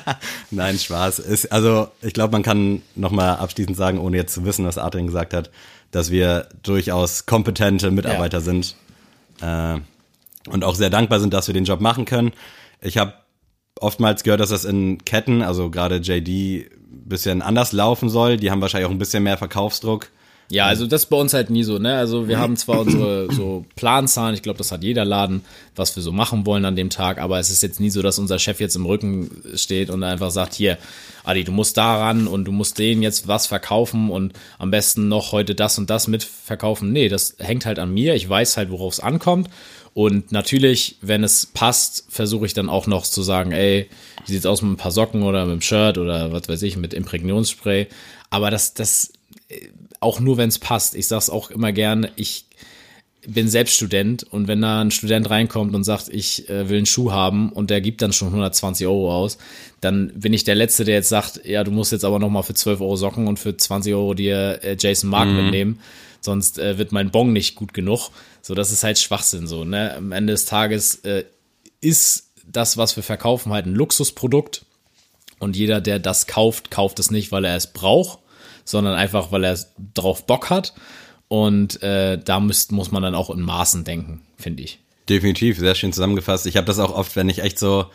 [0.50, 1.18] Nein, Spaß.
[1.18, 4.78] Ist, also ich glaube, man kann noch mal abschließend sagen, ohne jetzt zu wissen, was
[4.78, 5.50] Adrian gesagt hat,
[5.90, 8.42] dass wir durchaus kompetente Mitarbeiter Ja.
[8.42, 8.74] sind
[9.42, 9.76] äh,
[10.48, 12.32] und auch sehr dankbar sind, dass wir den Job machen können.
[12.80, 13.12] Ich habe
[13.78, 18.38] oftmals gehört, dass das in Ketten, also gerade JD, bisschen anders laufen soll.
[18.38, 20.08] Die haben wahrscheinlich auch ein bisschen mehr Verkaufsdruck
[20.50, 21.96] Ja, also das ist bei uns halt nie so, ne?
[21.96, 25.42] Also wir haben zwar unsere so Planzahlen, ich glaube, das hat jeder Laden,
[25.76, 28.18] was wir so machen wollen an dem Tag, aber es ist jetzt nie so, dass
[28.18, 30.76] unser Chef jetzt im Rücken steht und einfach sagt, hier,
[31.22, 35.30] Adi, du musst daran und du musst denen jetzt was verkaufen und am besten noch
[35.30, 36.90] heute das und das mitverkaufen.
[36.90, 38.16] Nee, das hängt halt an mir.
[38.16, 39.48] Ich weiß halt, worauf es ankommt.
[39.94, 43.88] Und natürlich, wenn es passt, versuche ich dann auch noch zu sagen, ey,
[44.26, 46.76] wie sieht's aus mit ein paar Socken oder mit dem Shirt oder was weiß ich,
[46.76, 47.86] mit Imprägnationsspray.
[48.30, 49.12] Aber das, das,
[49.48, 49.68] äh,
[50.00, 50.94] auch nur wenn es passt.
[50.94, 52.46] Ich sag's auch immer gern, ich
[53.26, 56.86] bin selbst Student und wenn da ein Student reinkommt und sagt, ich äh, will einen
[56.86, 59.36] Schuh haben und der gibt dann schon 120 Euro aus,
[59.80, 62.42] dann bin ich der Letzte, der jetzt sagt, ja, du musst jetzt aber noch mal
[62.42, 65.80] für 12 Euro Socken und für 20 Euro dir äh, Jason Mark mitnehmen,
[66.20, 68.10] sonst äh, wird mein Bon nicht gut genug.
[68.40, 69.94] So, das ist halt Schwachsinn so, ne?
[69.94, 71.24] Am Ende des Tages äh,
[71.82, 74.64] ist das, was wir verkaufen, halt ein Luxusprodukt
[75.38, 78.20] und jeder, der das kauft, kauft es nicht, weil er es braucht,
[78.70, 79.58] sondern einfach, weil er
[79.94, 80.74] drauf Bock hat.
[81.28, 84.80] Und äh, da müsst, muss man dann auch in Maßen denken, finde ich.
[85.08, 86.46] Definitiv, sehr schön zusammengefasst.
[86.46, 87.86] Ich habe das auch oft, wenn ich echt so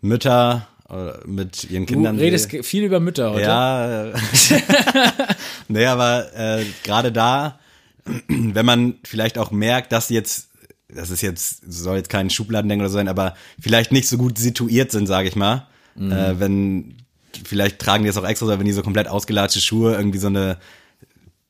[0.00, 2.60] Mütter äh, mit ihren Du Kindern redest sehe.
[2.60, 3.42] ge- viel über Mütter heute.
[3.42, 4.06] Ja,
[5.68, 7.58] nee, aber äh, gerade da,
[8.28, 10.48] wenn man vielleicht auch merkt, dass sie jetzt,
[10.88, 14.38] das ist jetzt, soll jetzt kein Schubladendenken oder so sein, aber vielleicht nicht so gut
[14.38, 15.66] situiert sind, sage ich mal.
[15.98, 16.96] Äh, wenn,
[17.44, 20.26] vielleicht tragen die es auch extra, so, wenn die so komplett ausgelatschte Schuhe, irgendwie so
[20.28, 20.58] eine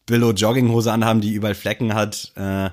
[0.06, 2.32] Billo-Jogginghose anhaben, die überall Flecken hat.
[2.36, 2.70] Äh,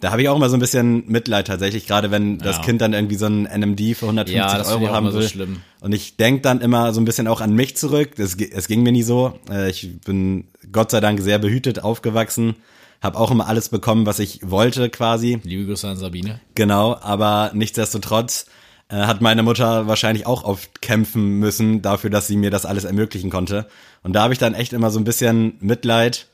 [0.00, 2.62] da habe ich auch immer so ein bisschen Mitleid tatsächlich, gerade wenn das Ja.
[2.62, 5.28] Kind dann irgendwie so ein NMD für 150 Ja, Euro haben so will.
[5.28, 5.60] schlimm.
[5.80, 8.12] Und ich denk dann immer so ein bisschen auch an mich zurück.
[8.16, 9.38] Ge- es ging mir nie so.
[9.50, 12.54] Äh, Ich bin Gott sei Dank sehr behütet aufgewachsen.
[13.02, 15.40] Habe auch immer alles bekommen, was ich wollte quasi.
[15.42, 16.40] Liebe Grüße an Sabine.
[16.54, 18.46] Genau, aber nichtsdestotrotz
[18.88, 22.84] äh, hat meine Mutter wahrscheinlich auch oft kämpfen müssen dafür, dass sie mir das alles
[22.84, 23.66] ermöglichen konnte.
[24.02, 26.26] Und da habe ich dann echt immer so ein bisschen Mitleid.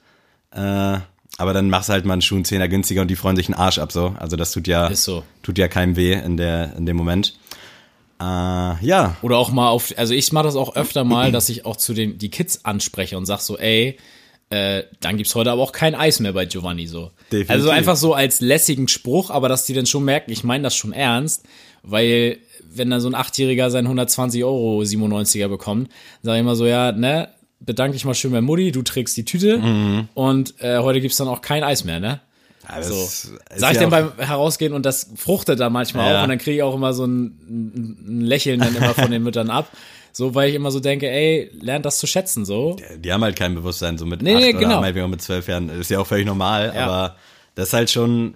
[0.53, 0.99] Äh,
[1.37, 3.49] aber dann machst du halt mal einen Schuh einen Zehner günstiger und die freuen sich
[3.49, 4.15] einen Arsch ab so.
[4.19, 5.25] Also das tut ja so.
[5.43, 7.37] tut ja keinem weh in der in dem Moment.
[8.21, 11.67] Äh, ja, Oder auch mal auf, also ich mache das auch öfter mal, dass ich
[11.67, 13.99] auch zu den die Kids anspreche und sag so, ey,
[14.51, 17.11] äh, dann gibt's heute aber auch kein Eis mehr bei Giovanni so.
[17.33, 17.51] Definitiv.
[17.51, 20.77] Also einfach so als lässigen Spruch, aber dass die dann schon merken, ich meine das
[20.77, 21.43] schon ernst,
[21.83, 22.39] weil
[22.77, 25.91] wenn dann so ein Achtjähriger sein 120 Euro 97er bekommt,
[26.23, 27.29] sage ich immer so, ja, ne,
[27.61, 30.09] bedanke dich mal schön bei Mutti, du trägst die Tüte Mhm.
[30.15, 32.21] und äh, heute gibt's dann auch kein Eis mehr, ne?
[32.69, 32.95] Ja, So.
[33.57, 36.19] Sag ich ja dann beim Herausgehen und das fruchtet dann manchmal Ja.
[36.19, 37.25] auch und dann kriege ich auch immer so ein,
[38.07, 39.71] ein, Lächeln dann immer von den Müttern ab.
[40.13, 42.77] So, weil ich immer so denke, ey, lernt das zu schätzen, so.
[42.99, 44.81] die haben halt kein Bewusstsein, so mit Nee, acht nee, oder genau.
[44.81, 45.67] meinetwegen auch mit zwölf Jahren.
[45.69, 46.87] Das ist ja auch völlig normal, Ja.
[46.87, 47.17] aber
[47.57, 48.35] das ist halt schon,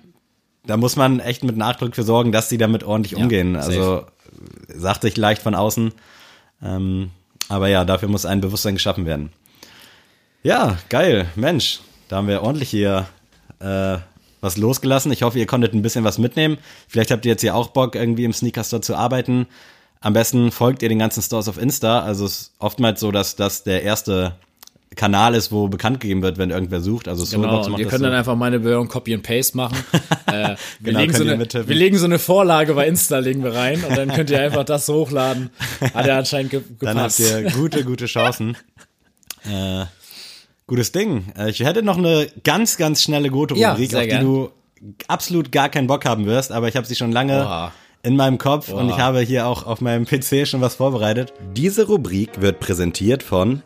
[0.66, 3.55] da muss man echt mit Nachdruck für sorgen, dass die damit ordentlich umgehen.
[3.61, 4.07] safe.
[4.68, 5.93] Sagt sich leicht von außen.
[6.62, 7.11] Ähm,
[7.49, 9.30] aber ja, dafür muss ein Bewusstsein geschaffen werden.
[10.43, 11.80] Ja, geil, Mensch.
[12.09, 13.07] Da haben wir ordentlich hier
[13.61, 13.99] äh,
[14.41, 15.12] was losgelassen.
[15.12, 16.59] Ich hoffe, ihr konntet ein bisschen was mitnehmen.
[16.89, 19.47] Vielleicht habt ihr jetzt hier auch Bock, irgendwie im Sneaker Store zu arbeiten.
[20.01, 22.01] Am besten folgt ihr den ganzen Stores auf Insta.
[22.01, 24.36] Also es ist oftmals so, dass das der erste
[24.99, 27.09] Kanal ist, wo bekannt gegeben wird, wenn irgendwer sucht.
[27.09, 28.07] Also Genau, Soulbox und macht das könnt so.
[28.07, 29.79] dann einfach meine Bewerbung Copy and Paste machen.
[30.27, 31.69] äh, wir, Genau, legen so eine, mittippen.
[31.69, 34.65] wir legen so eine Vorlage bei Insta, legen wir rein und dann könnt ihr einfach
[34.65, 35.51] das hochladen.
[35.95, 37.21] Hat er anscheinend ge Dann habt gepasst.
[37.21, 38.57] ihr gute, gute Chancen.
[39.49, 39.85] äh,
[40.67, 41.33] gutes Ding.
[41.39, 44.25] Äh, Ich hätte noch eine ganz, ganz schnelle Ja, Goto-Rubrik, sehr auf die gern.
[44.25, 44.51] du
[45.07, 47.73] absolut gar keinen Bock haben wirst, aber ich habe sie schon lange Oha.
[48.03, 48.95] In meinem Kopf und Oha.
[48.95, 51.33] ich habe hier auch auf meinem PC schon was vorbereitet.
[51.53, 53.63] Diese Rubrik wird präsentiert von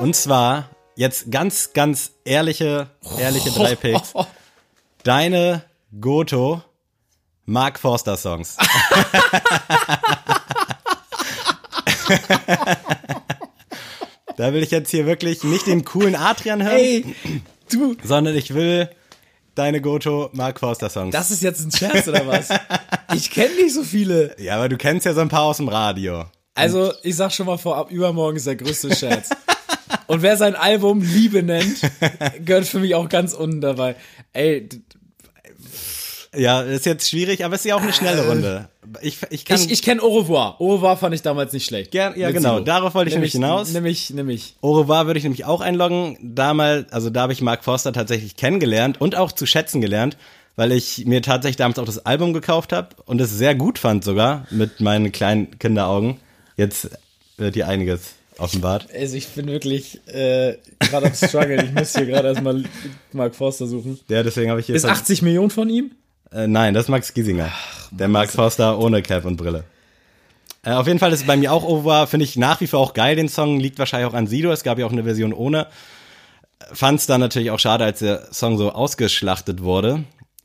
[0.00, 2.88] und zwar jetzt ganz, ganz ehrliche,
[3.18, 4.12] ehrliche drei Picks.
[5.04, 5.62] Deine
[6.00, 6.62] Goto
[7.44, 8.56] Mark Forster Songs.
[14.36, 17.14] da will ich jetzt hier wirklich nicht den coolen Adrian hören, Ey,
[18.02, 18.90] sondern ich will
[19.56, 21.12] deine Goto Mark Forster Songs.
[21.12, 22.48] das ist jetzt ein Scherz oder was?
[23.14, 24.34] Ich kenne nicht so viele.
[24.38, 26.24] ja, aber du kennst ja so ein paar aus dem Radio.
[26.54, 29.30] Also, ich sag schon mal vorab, übermorgen ist der größte Scherz.
[30.06, 31.78] Und wer sein Album Liebe nennt,
[32.44, 33.94] gehört für mich auch ganz unten dabei.
[34.32, 34.68] Ey,
[36.36, 38.68] Ja, ist jetzt schwierig, aber es ist ja auch eine schnelle Runde.
[39.02, 40.60] Ich, ich kann ich, ich kenne Au revoir.
[40.60, 41.90] Au revoir fand ich damals nicht schlecht.
[41.90, 42.64] Gern- ja, Mit genau, Sido.
[42.64, 43.72] darauf wollte ich Nimm nämlich hinaus.
[43.72, 44.54] Nimm ich, nimm ich.
[44.60, 46.16] Au revoir würde ich nämlich auch einloggen.
[46.22, 50.16] Damals, also da habe ich Mark Forster tatsächlich kennengelernt und auch zu schätzen gelernt,
[50.56, 54.04] weil ich mir tatsächlich damals auch das Album gekauft habe und es sehr gut fand
[54.04, 56.18] sogar mit meinen kleinen Kinderaugen.
[56.56, 56.90] Jetzt
[57.38, 58.86] wird hier einiges offenbart.
[58.94, 61.62] Also ich bin wirklich äh, gerade am struggle.
[61.64, 62.62] Ich muss hier gerade erstmal
[63.12, 63.98] Mark Forster suchen.
[64.08, 64.74] Ja, deswegen habe ich hier.
[64.74, 65.90] Ist 80 Millionen von ihm?
[66.36, 67.50] Äh, nein, das ist Max Giesinger.
[67.90, 69.64] der Mark Forster ohne Cap und Brille.
[70.62, 72.06] Äh, auf jeden Fall ist es bei mir auch over.
[72.06, 73.58] Finde ich nach wie vor auch geil, den Song.
[73.58, 74.52] Liegt wahrscheinlich auch an Sido.
[74.52, 75.66] Es gab ja auch eine Version ohne.
[76.72, 80.04] fand es dann natürlich auch schade, als der Song so ausgeschlachtet wurde.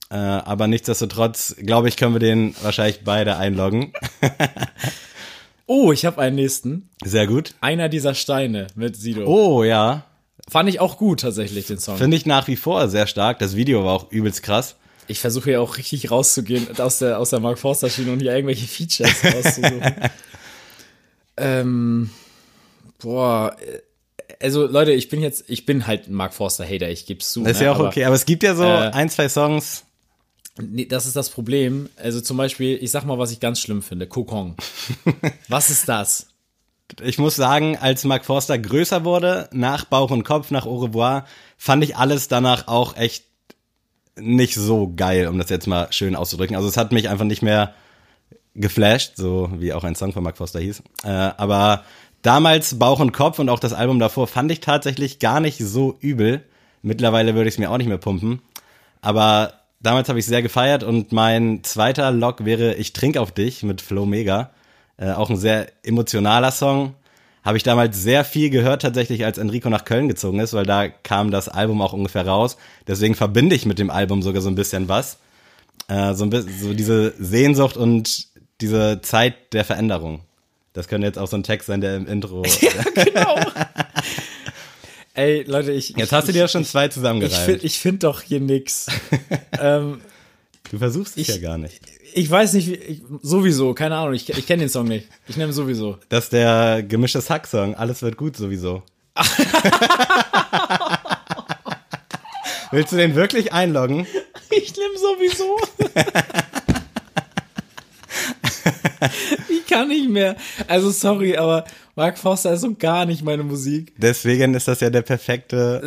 [0.10, 3.94] Äh, aber nichtsdestotrotz, glaube ich, können wir den wahrscheinlich beide einloggen.
[5.74, 6.90] Oh, ich habe einen nächsten.
[7.02, 7.54] Sehr gut.
[7.62, 9.24] Einer dieser Steine mit Sido.
[9.26, 10.04] Oh ja,
[10.50, 11.96] Fand ich auch gut tatsächlich, den Song.
[11.96, 13.40] finde ich nach wie vor sehr stark.
[13.40, 14.76] Das Video war auch übelst krass.
[15.08, 18.34] Ich versuche ja auch richtig rauszugehen aus der, aus der Mark Forster Schiene und hier
[18.34, 19.96] irgendwelche Features rauszusuchen.
[21.38, 22.10] ähm,
[23.00, 23.82] boah, äh,
[24.42, 27.44] also Leute, ich bin jetzt, ich bin halt ein Mark Forster Hater, ich geb's zu.
[27.44, 28.06] Das ist ne, ja auch aber, okay.
[28.06, 29.84] Aber es gibt ja so äh, ein, zwei Songs.
[30.60, 31.90] Nee, das ist das Problem.
[31.96, 34.08] Also zum Beispiel, ich sag mal, was ich ganz schlimm finde.
[34.08, 34.56] Kokong.
[35.48, 36.28] was ist das?
[37.02, 41.26] Ich muss sagen, als Mark Forster größer wurde, nach Bauch und Kopf, nach Au revoir,
[41.58, 43.24] fand ich alles danach auch echt
[44.18, 46.56] nicht so geil, um das jetzt mal schön auszudrücken.
[46.56, 47.74] Also es hat mich einfach nicht mehr
[48.54, 50.84] geflasht, so wie auch ein Song von Mark Forster hieß.
[51.04, 51.84] Äh, aber
[52.22, 55.98] damals Bauch und Kopf und auch das Album davor fand ich tatsächlich gar nicht so
[56.00, 56.44] übel.
[56.82, 58.42] Mittlerweile würde ich es mir auch nicht mehr pumpen.
[59.02, 63.64] Aber damals habe ich sehr gefeiert und mein zweiter Lock wäre Ich trink auf dich
[63.64, 64.52] mit Flo Mega.
[64.98, 66.96] Äh, auch ein sehr emotionaler Song.
[67.44, 70.88] Habe ich damals sehr viel gehört tatsächlich, als Enrico nach Köln gezogen ist, weil da
[70.90, 72.56] kam das Album auch ungefähr raus.
[72.88, 75.18] Deswegen verbinde ich mit dem Album sogar so ein bisschen was.
[75.88, 78.28] Äh, so ein bisschen, so diese Sehnsucht und
[78.62, 80.20] diese Zeit der Veränderung.
[80.74, 82.44] Das könnte jetzt auch so ein Text sein, der im Intro.
[85.14, 85.90] Ey, Leute, ich.
[85.98, 87.44] Jetzt hast du dir ja schon zwei Ich zusammengereimt.
[87.46, 88.88] finde ich find doch hier nix.
[89.60, 90.00] ähm,
[90.70, 91.82] du versuchst es ich- ja gar nicht.
[92.14, 95.08] Ich weiß nicht, ich, sowieso, keine Ahnung, ich, ich kenne den Song nicht.
[95.28, 95.98] Ich nehme sowieso.
[96.10, 97.76] Das ist der gemischtes Hack-Song.
[97.76, 98.84] Alles wird gut sowieso.
[102.72, 104.08] Willst du den wirklich einloggen?
[104.50, 105.58] Ich nehme sowieso.
[109.50, 110.36] ich kann nicht mehr.
[110.68, 113.94] Also sorry, aber Mark Forster ist so gar nicht meine Musik.
[113.98, 115.82] Deswegen ist das ja der perfekte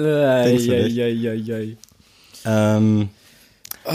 [0.45, 0.95] Äh, Dings für dich.
[0.95, 1.59] ja, ja.
[2.47, 3.09] Ähm,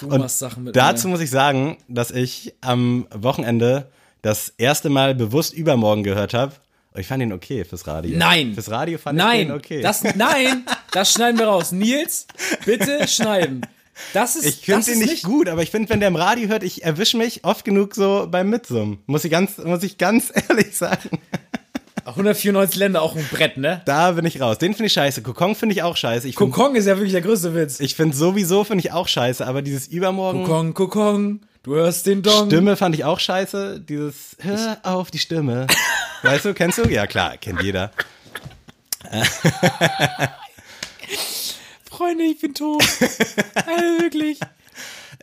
[0.00, 1.12] Du Und machst Sachen mit dazu mir.
[1.12, 3.90] muss ich sagen, dass ich am Wochenende
[4.22, 6.52] das erste Mal bewusst übermorgen gehört habe.
[6.96, 8.16] Ich fand ihn okay fürs Radio.
[8.16, 8.54] Nein.
[8.54, 9.80] Fürs Radio fand ich Nein, den okay.
[9.82, 11.72] das, nein, das schneiden wir raus.
[11.72, 12.26] Nils,
[12.64, 13.62] bitte schneiden.
[14.12, 16.48] Das ist, ich finde ihn ist nicht gut, aber ich finde, wenn der im Radio
[16.48, 18.98] hört, ich erwische mich oft genug so beim Mitsummen.
[19.06, 21.10] Muss ich ganz, muss ich ganz ehrlich sagen.
[22.06, 23.82] 194 Länder auch ein Brett, ne?
[23.84, 24.58] Da bin ich raus.
[24.58, 25.22] Den finde ich scheiße.
[25.22, 26.28] Kokon finde ich auch scheiße.
[26.28, 27.80] Ich finde Kokong ist ja wirklich der größte Witz.
[27.80, 32.22] ich find sowieso finde ich auch scheiße, aber dieses Übermorgen Kokong, Kokong, du hörst den
[32.22, 32.46] Dong.
[32.46, 33.80] Stimme fand ich auch scheiße.
[33.80, 35.66] Dieses Hör auf die Stimme.
[36.22, 36.88] weißt du, kennst du?
[36.88, 37.90] Ja klar, kennt jeder.
[41.90, 42.82] Freunde, ich bin tot.
[43.54, 44.40] also wirklich.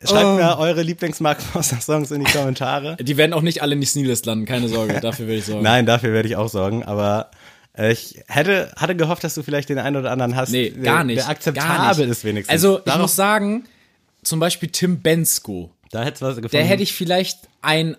[0.03, 0.35] Schreibt Oh.
[0.35, 2.97] mir eure Lieblings-Mark Forster-Songs in die Kommentare.
[3.01, 5.63] Die werden auch nicht alle in die Sneelist landen, keine Sorge, dafür will ich sorgen.
[5.63, 7.29] Nein, dafür werde ich auch sorgen, aber
[7.77, 10.81] äh, ich hätte, hatte gehofft, dass du vielleicht den einen oder anderen hast, Nee, der,
[10.83, 11.19] gar nicht.
[11.19, 12.11] der akzeptabel nicht.
[12.17, 12.51] ist wenigstens.
[12.51, 13.65] Also, ich Darauf- muss sagen,
[14.23, 16.51] zum Beispiel Tim Bensko, da hättest du was gefunden.
[16.57, 17.95] der hätte ich vielleicht ein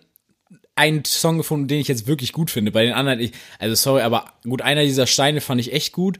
[0.74, 2.72] einen Song gefunden, den ich jetzt wirklich gut finde.
[2.72, 6.18] Bei den anderen, ich, also sorry, aber gut, einer dieser Steine fand ich echt gut,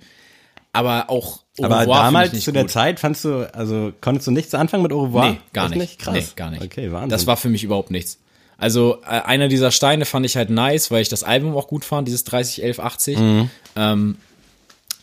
[0.75, 2.71] aber auch Au aber damals nicht zu der gut.
[2.71, 5.31] Zeit fandst du, also konntest du nichts anfangen mit Au revoir?
[5.33, 5.99] Nee, gar Echt nicht.
[5.99, 6.15] Krass.
[6.15, 6.63] Nee, gar nicht.
[6.63, 7.11] Okay, Wahnsinn.
[7.11, 8.19] Das war für mich überhaupt nichts.
[8.57, 11.85] Also äh, einer dieser Steine fand ich halt nice, weil ich das Album auch gut
[11.85, 13.19] fand, dieses 30 11 80.
[13.19, 13.51] Mhm.
[13.77, 14.17] Ähm,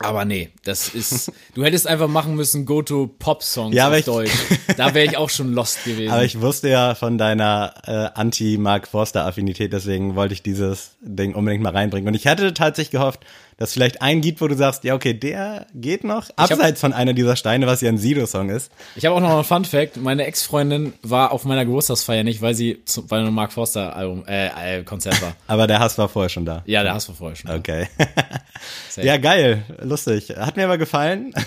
[0.01, 1.31] aber nee, das ist.
[1.55, 4.31] Du hättest einfach machen müssen Go to Pop Songs Ja, aber auf ich- Deutsch.
[4.77, 6.11] Da wäre ich auch schon lost gewesen.
[6.11, 11.63] aber ich wusste ja von deiner äh, Anti-Mark Forster-Affinität, deswegen wollte ich dieses Ding unbedingt
[11.63, 12.07] mal reinbringen.
[12.07, 13.19] Und ich hätte tatsächlich gehofft,
[13.59, 17.13] dass vielleicht ein gibt, wo du sagst, ja, okay, der geht noch, abseits von einer
[17.13, 18.71] dieser Steine, was ja ein Sido-Song ist.
[18.95, 19.97] Ich habe auch noch einen Fun Fact.
[19.97, 24.23] Meine Ex-Freundin war auf meiner Geburtstagsfeier nicht, weil sie zu, bei einem Mark Forster Album,
[24.27, 25.35] äh, äh, Konzert war.
[25.47, 26.63] Aber der Hass war vorher schon da.
[26.65, 27.51] Ja, der Hass war vorher schon.
[27.51, 27.87] Okay.
[28.95, 29.63] ja, geil.
[29.81, 30.29] Lustig.
[30.29, 31.33] Hat mir aber gefallen.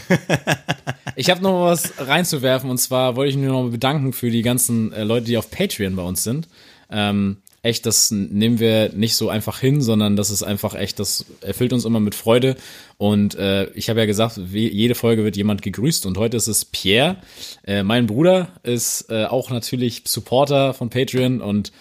[1.14, 4.30] Ich habe noch mal was reinzuwerfen und zwar wollte ich mich noch mal bedanken für
[4.30, 6.48] die ganzen äh, Leute, die auf Patreon bei uns sind.
[6.90, 11.24] Ähm, echt, das nehmen wir nicht so einfach hin, sondern das ist einfach echt, das
[11.40, 12.56] erfüllt uns immer mit Freude.
[12.98, 16.64] Und äh, ich habe ja gesagt, jede Folge wird jemand gegrüßt und heute ist es
[16.64, 17.16] Pierre.
[17.64, 21.72] Äh, mein Bruder ist äh, auch natürlich Supporter von Patreon und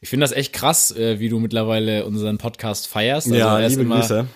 [0.00, 3.28] ich finde das echt krass, äh, wie du mittlerweile unseren Podcast feierst.
[3.28, 4.26] Also Ja, ist liebe immer, Grüße.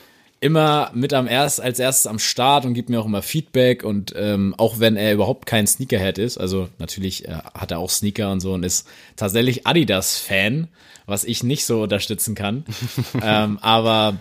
[0.45, 4.13] Immer mit am erst, als erstes am Start und gibt mir auch immer Feedback und
[4.15, 8.31] ähm, auch wenn er überhaupt kein Sneakerhead ist, also natürlich äh, hat er auch Sneaker
[8.31, 8.87] und so und ist
[9.17, 10.69] tatsächlich Adidas-Fan,
[11.07, 12.67] was ich nicht so unterstützen kann.
[13.23, 14.19] ähm, aber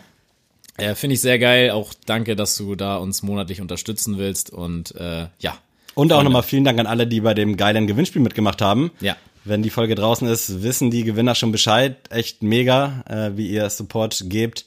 [0.77, 1.71] äh, finde ich sehr geil.
[1.71, 5.57] Auch danke, dass du da uns monatlich unterstützen willst und äh, ja.
[5.93, 8.91] Und auch nochmal vielen Dank an alle, die bei dem geilen Gewinnspiel mitgemacht haben.
[9.01, 9.17] Ja.
[9.43, 11.97] Wenn die Folge draußen ist, wissen die Gewinner schon Bescheid.
[12.09, 14.65] Echt mega, äh, wie ihr Support gebt.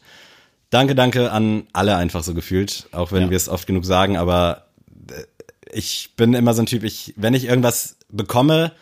[0.76, 3.30] Danke, danke an alle einfach so gefühlt, auch wenn Ja.
[3.30, 4.66] wir es oft genug sagen, aber
[5.10, 5.22] äh,
[5.72, 8.72] ich bin immer so ein Typ, ich, wenn ich irgendwas bekomme,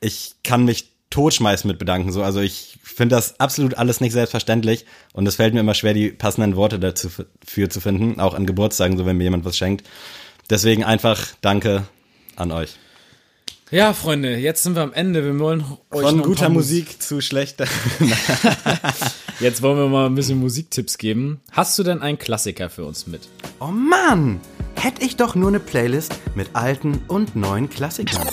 [0.00, 4.84] ich kann mich totschmeißen mit bedanken, so, also ich finde das absolut alles nicht selbstverständlich
[5.12, 7.08] und es fällt mir immer schwer, die passenden Worte dazu
[7.44, 9.86] für zu finden, auch an Geburtstagen, so wenn mir jemand was schenkt.
[10.50, 11.84] Deswegen einfach danke
[12.36, 12.76] an euch.
[13.70, 15.22] Ja, Freunde, jetzt sind wir am Ende.
[15.22, 17.66] Wir wollen euch Von guter Musik zu schlechter.
[19.40, 21.40] Jetzt wollen wir mal ein bisschen Musiktipps geben.
[21.52, 23.28] Hast du denn einen Klassiker für uns mit?
[23.60, 24.40] Oh Mann,
[24.74, 28.26] hätte ich doch nur eine Playlist mit alten und neuen Klassikern.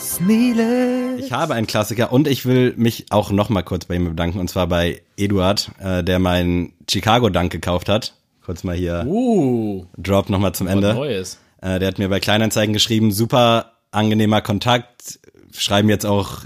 [0.00, 1.16] Sneele.
[1.18, 4.40] Ich habe einen Klassiker und ich will mich auch noch mal kurz bei ihm bedanken
[4.40, 8.14] und zwar bei Eduard, äh, der meinen Chicago Dank gekauft hat.
[8.44, 10.92] Kurz mal hier Uh, Drop noch mal zum Ende.
[10.92, 11.38] Neues.
[11.62, 15.18] Äh, der hat mir bei Kleinanzeigen geschrieben, super angenehmer Kontakt.
[15.52, 16.44] Schreiben jetzt auch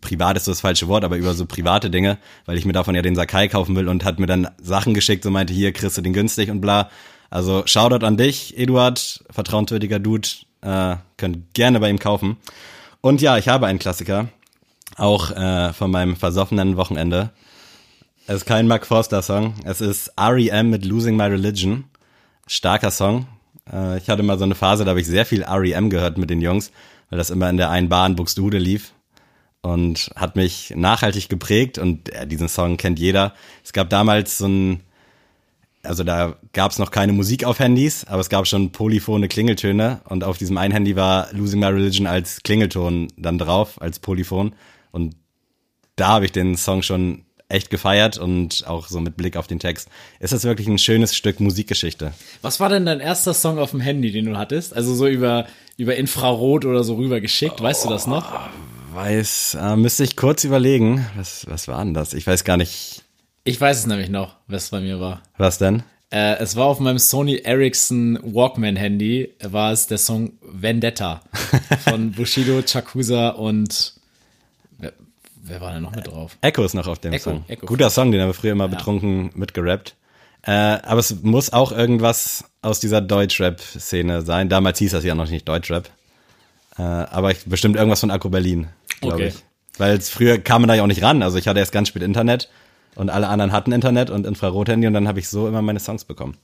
[0.00, 3.02] privat ist das falsche Wort, aber über so private Dinge, weil ich mir davon ja
[3.02, 6.02] den Sakai kaufen will und hat mir dann Sachen geschickt, so meinte, hier kriegst du
[6.02, 6.90] den günstig und bla.
[7.30, 10.28] Also Shoutout an dich, Eduard, vertrauenswürdiger Dude,
[10.60, 12.36] äh, könnt gerne bei ihm kaufen.
[13.00, 14.28] Und ja, ich habe einen Klassiker,
[14.96, 17.30] auch äh, von meinem versoffenen Wochenende.
[18.26, 20.70] Es ist kein Mark Forster Song, es ist R.E.M.
[20.70, 21.84] mit Losing My Religion.
[22.46, 23.26] Starker Song.
[23.70, 25.90] Äh, ich hatte mal so eine Phase, da habe ich sehr viel R.E.M.
[25.90, 26.72] gehört mit den Jungs,
[27.10, 28.92] weil das immer in der einen Bar in Buxtehude lief
[29.62, 33.34] und hat mich nachhaltig geprägt und äh, diesen Song kennt jeder.
[33.64, 34.80] Es gab damals so ein,
[35.82, 40.00] also da gab es noch keine Musik auf Handys, aber es gab schon polyphone Klingeltöne
[40.04, 44.54] und auf diesem einen Handy war Losing My Religion als Klingelton dann drauf, als Polyphon
[44.90, 45.16] und
[45.96, 49.58] da habe ich den Song schon echt gefeiert und auch so mit Blick auf den
[49.58, 49.88] Text.
[50.20, 52.12] Ist das wirklich ein schönes Stück Musikgeschichte?
[52.40, 54.74] Was war denn dein erster Song auf dem Handy, den du hattest?
[54.74, 55.46] Also so über,
[55.76, 58.32] über Infrarot oder so rüber geschickt, weißt du das noch?
[58.92, 61.06] Weiß, äh, müsste ich kurz überlegen.
[61.16, 62.12] Was, was war denn das?
[62.12, 63.02] Ich weiß gar nicht,
[63.44, 65.22] Ich weiß es nämlich noch, was bei mir war.
[65.38, 65.82] was denn?
[66.10, 71.22] Äh, es war auf meinem Sony Ericsson Walkman Handy, war es der Song Vendetta
[71.84, 73.94] von Bushido, Chakusa und
[75.42, 76.36] wer, war denn noch mit drauf?
[76.40, 77.44] Echo ist noch auf dem Echo, Song.
[77.48, 77.66] Echo.
[77.66, 79.94] Guter Song, den haben wir früher immer betrunken mitgerappt.
[80.44, 84.48] Äh, aber es muss auch irgendwas aus dieser Deutschrap-Szene sein.
[84.48, 85.88] Damals hieß das ja noch nicht Deutschrap.
[86.78, 88.68] Äh, aber ich, bestimmt irgendwas von Akku Berlin,
[89.00, 89.28] glaube Okay.
[89.28, 89.34] ich.
[89.78, 91.22] Weil früher kam man da ja auch nicht ran.
[91.22, 92.48] Also ich hatte erst ganz spät Internet
[92.94, 96.04] und alle anderen hatten Internet und Infrarothandy und dann habe ich so immer meine Songs
[96.04, 96.36] bekommen.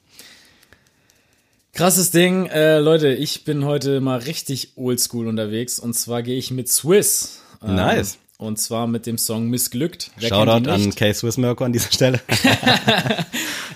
[1.75, 6.51] Krasses Ding, äh, Leute, ich bin heute mal richtig oldschool unterwegs und zwar gehe ich
[6.51, 7.43] mit Swiss.
[7.63, 8.19] Ähm, Nice.
[8.39, 10.13] Und zwar mit dem Song Missglückt.
[10.17, 10.97] Wer Shoutout an nicht?
[10.97, 11.13] K.
[11.13, 12.21] Swiss Mirko an dieser Stelle.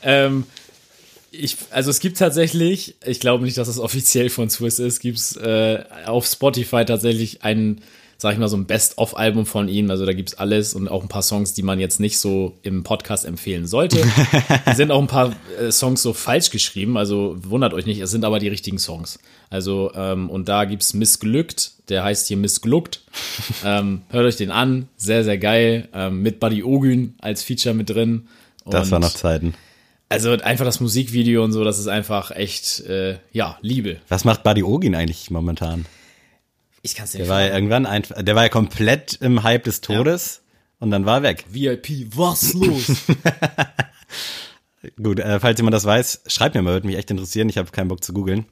[0.03, 0.45] Ähm,
[1.31, 5.19] ich, also es gibt tatsächlich, ich glaube nicht, dass es offiziell von Swiss ist, gibt
[5.19, 7.81] es äh, auf Spotify tatsächlich ein,
[8.23, 9.91] sag ich mal, so ein Best-of-Album von ihm.
[9.91, 12.85] Also da gibt's alles und auch ein paar Songs, die man jetzt nicht so im
[12.85, 13.99] Podcast empfehlen sollte.
[14.65, 18.13] Es sind auch ein paar äh, Songs so falsch geschrieben, also wundert euch nicht, es
[18.13, 19.19] sind aber die richtigen Songs.
[19.51, 23.03] Also, ähm, und da gibt's Missglückt, der heißt hier Missgluckt.
[23.65, 25.89] ähm, hört euch den an, sehr, sehr geil.
[25.93, 28.29] Ähm, mit Buddy Ogün als Feature mit drin.
[28.65, 29.55] Das Und- war noch Zeiten.
[30.09, 33.97] also einfach das Musikvideo und so, das ist einfach echt, äh, ja, Liebe.
[34.09, 35.87] Was macht Buddy Ogin eigentlich momentan?
[36.83, 39.81] Ich kann es Der war ja irgendwann einfach, der war ja komplett im Hype des
[39.81, 40.43] Todes
[40.81, 41.45] und dann war er weg.
[41.49, 42.91] VIP, was los?
[45.01, 47.49] Gut, äh, falls jemand das weiß, schreibt mir mal, würde mich echt interessieren.
[47.49, 48.47] Ich habe keinen Bock zu googeln.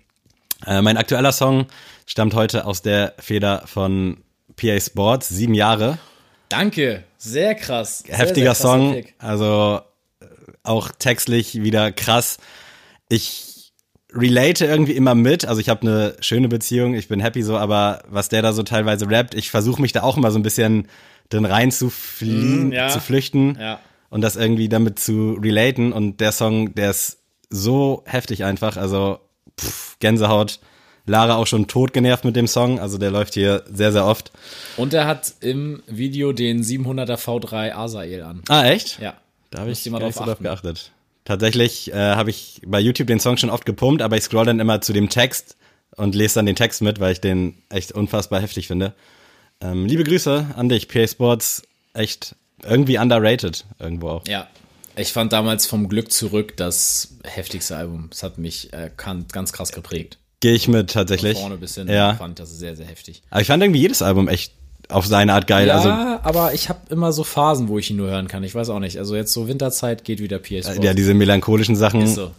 [0.64, 1.66] Äh, mein aktueller Song
[2.06, 4.22] stammt heute aus der Feder von
[4.54, 5.98] PA Sports, sieben Jahre.
[6.48, 8.04] Danke, sehr krass.
[8.06, 9.14] Sehr, Heftiger sehr Song, Pick.
[9.18, 9.80] also
[10.20, 10.26] äh,
[10.62, 12.38] auch textlich wieder krass.
[13.08, 13.49] Ich
[14.14, 18.02] relate irgendwie immer mit, also ich habe eine schöne Beziehung, ich bin happy so, aber
[18.08, 20.88] was der da so teilweise rappt, ich versuche mich da auch immer so ein bisschen
[21.28, 22.88] drin rein zu fliehen, Mm, ja.
[22.88, 23.80] zu flüchten Ja.
[24.08, 27.18] und das irgendwie damit zu relaten und der Song, der ist
[27.50, 29.20] so heftig einfach, also
[29.60, 30.60] pff, Gänsehaut.
[31.06, 34.30] Lara auch schon tot genervt mit dem Song, also der läuft hier sehr, sehr oft.
[34.76, 38.42] Und er hat im Video den 700er V3 Asael an.
[38.48, 39.00] Ah, echt?
[39.00, 39.14] Ja.
[39.50, 40.44] Da habe ich mal nicht drauf so achten.
[40.44, 40.92] geachtet.
[41.30, 44.58] Tatsächlich äh, habe ich bei YouTube den Song schon oft gepumpt, aber ich scroll dann
[44.58, 45.54] immer zu dem Text
[45.94, 48.94] und lese dann den Text mit, weil ich den echt unfassbar heftig finde.
[49.60, 51.62] Ähm, liebe Grüße an dich, PA Sports.
[51.94, 54.26] Echt irgendwie underrated irgendwo auch.
[54.26, 54.48] Ja.
[54.96, 58.10] Ich fand damals vom Glück zurück das heftigste Album.
[58.10, 60.18] Es hat mich äh, ganz krass geprägt.
[60.40, 61.34] Gehe ich mit tatsächlich.
[61.34, 61.86] Von vorne bis hin.
[61.86, 62.14] Ja.
[62.14, 63.22] fand das sehr, sehr heftig.
[63.30, 64.52] Aber ich fand irgendwie jedes Album echt
[64.90, 65.68] auf seine Art geil.
[65.68, 68.42] Ja, Also aber ich habe immer so Phasen, wo ich ihn nur hören kann.
[68.44, 68.98] Ich weiß auch nicht.
[68.98, 72.06] Also jetzt so Winterzeit geht wieder PS äh, ja, diese melancholischen Sachen.
[72.06, 72.30] So.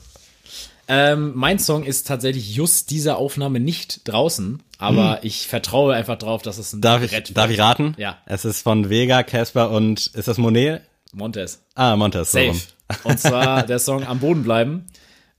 [0.87, 6.41] Ähm, mein Song ist tatsächlich just dieser Aufnahme nicht draußen, aber ich vertraue einfach drauf,
[6.41, 6.81] dass es ein Hm.
[6.81, 7.57] Darf ich, Brett darf wird.
[7.57, 7.95] ich raten?
[7.97, 8.17] Ja.
[8.25, 10.81] Es ist von Vega, Casper und ist das Monet?
[11.13, 11.61] Montes.
[11.75, 12.31] Ah, Montes.
[12.31, 12.49] So Safe.
[12.49, 12.61] rum.
[13.03, 14.87] Und zwar der Song Am Boden bleiben.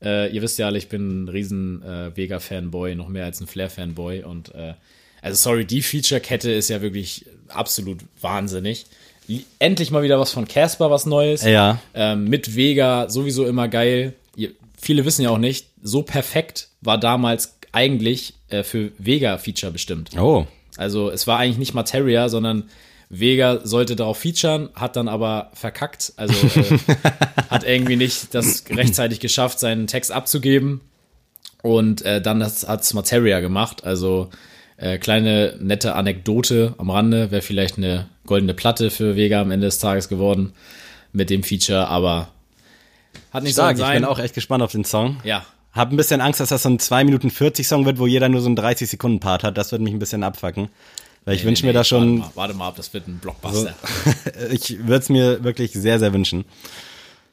[0.02, 3.46] Äh, ihr wisst ja alle, ich bin ein riesen äh, Vega-Fanboy, noch mehr als ein
[3.46, 4.24] Flair-Fanboy.
[4.24, 4.74] Und äh,
[5.22, 8.84] also sorry, die Feature-Kette ist ja wirklich absolut wahnsinnig.
[9.60, 11.44] Endlich mal wieder was von Casper, was Neues.
[11.44, 11.78] Ja.
[11.94, 14.14] Ähm, mit Vega sowieso immer geil.
[14.36, 20.10] Ihr, viele wissen ja auch nicht, so perfekt war damals eigentlich äh, für Vega-Feature bestimmt.
[20.18, 20.46] Oh.
[20.76, 22.64] Also es war eigentlich nicht Materia, sondern
[23.08, 26.14] Vega sollte darauf featuren, hat dann aber verkackt.
[26.16, 26.78] Also äh,
[27.50, 30.80] hat irgendwie nicht das rechtzeitig geschafft, seinen Text abzugeben.
[31.62, 33.84] Und äh, dann hat es Materia gemacht.
[33.84, 34.30] Also
[34.82, 39.66] äh, kleine nette Anekdote am Rande, wäre vielleicht eine goldene Platte für Vega am Ende
[39.66, 40.52] des Tages geworden
[41.12, 42.28] mit dem Feature, aber
[43.32, 44.02] hat nicht Stark, so ich sein.
[44.02, 45.18] bin auch echt gespannt auf den Song.
[45.24, 48.06] ja, Hab ein bisschen Angst, dass das so ein 2 Minuten 40 Song wird, wo
[48.06, 49.56] jeder nur so einen 30 Sekunden Part hat.
[49.56, 50.68] Das würde mich ein bisschen abfacken.
[51.24, 53.74] Weil ich wünsche mir da schon, Warte mal, warte mal ab, das wird ein Blockbuster.
[54.50, 56.44] ich würde es mir wirklich sehr, sehr wünschen.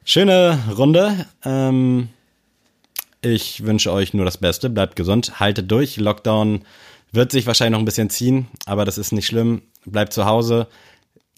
[0.04, 1.26] Schöne Runde.
[1.44, 2.10] Ähm,
[3.22, 4.70] ich wünsche euch nur das Beste.
[4.70, 5.96] Bleibt gesund, haltet durch.
[5.96, 6.62] Lockdown
[7.12, 9.62] wird sich wahrscheinlich noch ein bisschen ziehen, aber das ist nicht schlimm.
[9.84, 10.68] Bleibt zu Hause,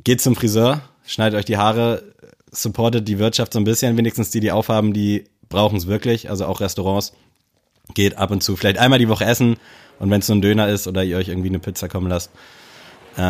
[0.05, 2.03] geht zum Friseur, schneidet euch die Haare,
[2.51, 6.47] supportet die Wirtschaft so ein bisschen, wenigstens die, die aufhaben, die brauchen es wirklich, also
[6.47, 7.13] auch Restaurants.
[7.95, 9.57] Geht ab und zu vielleicht einmal die Woche essen
[9.99, 12.31] und wenn es so ein Döner ist oder ihr euch irgendwie eine Pizza kommen lasst.
[13.17, 13.21] Äh,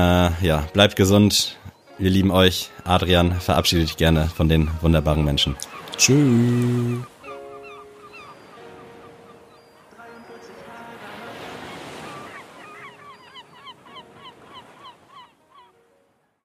[0.45, 1.57] ja, bleibt gesund.
[1.99, 2.71] Wir lieben euch.
[2.85, 5.57] Adrian, verabschiede dich gerne von den wunderbaren Menschen.
[5.97, 7.12] Tschüss.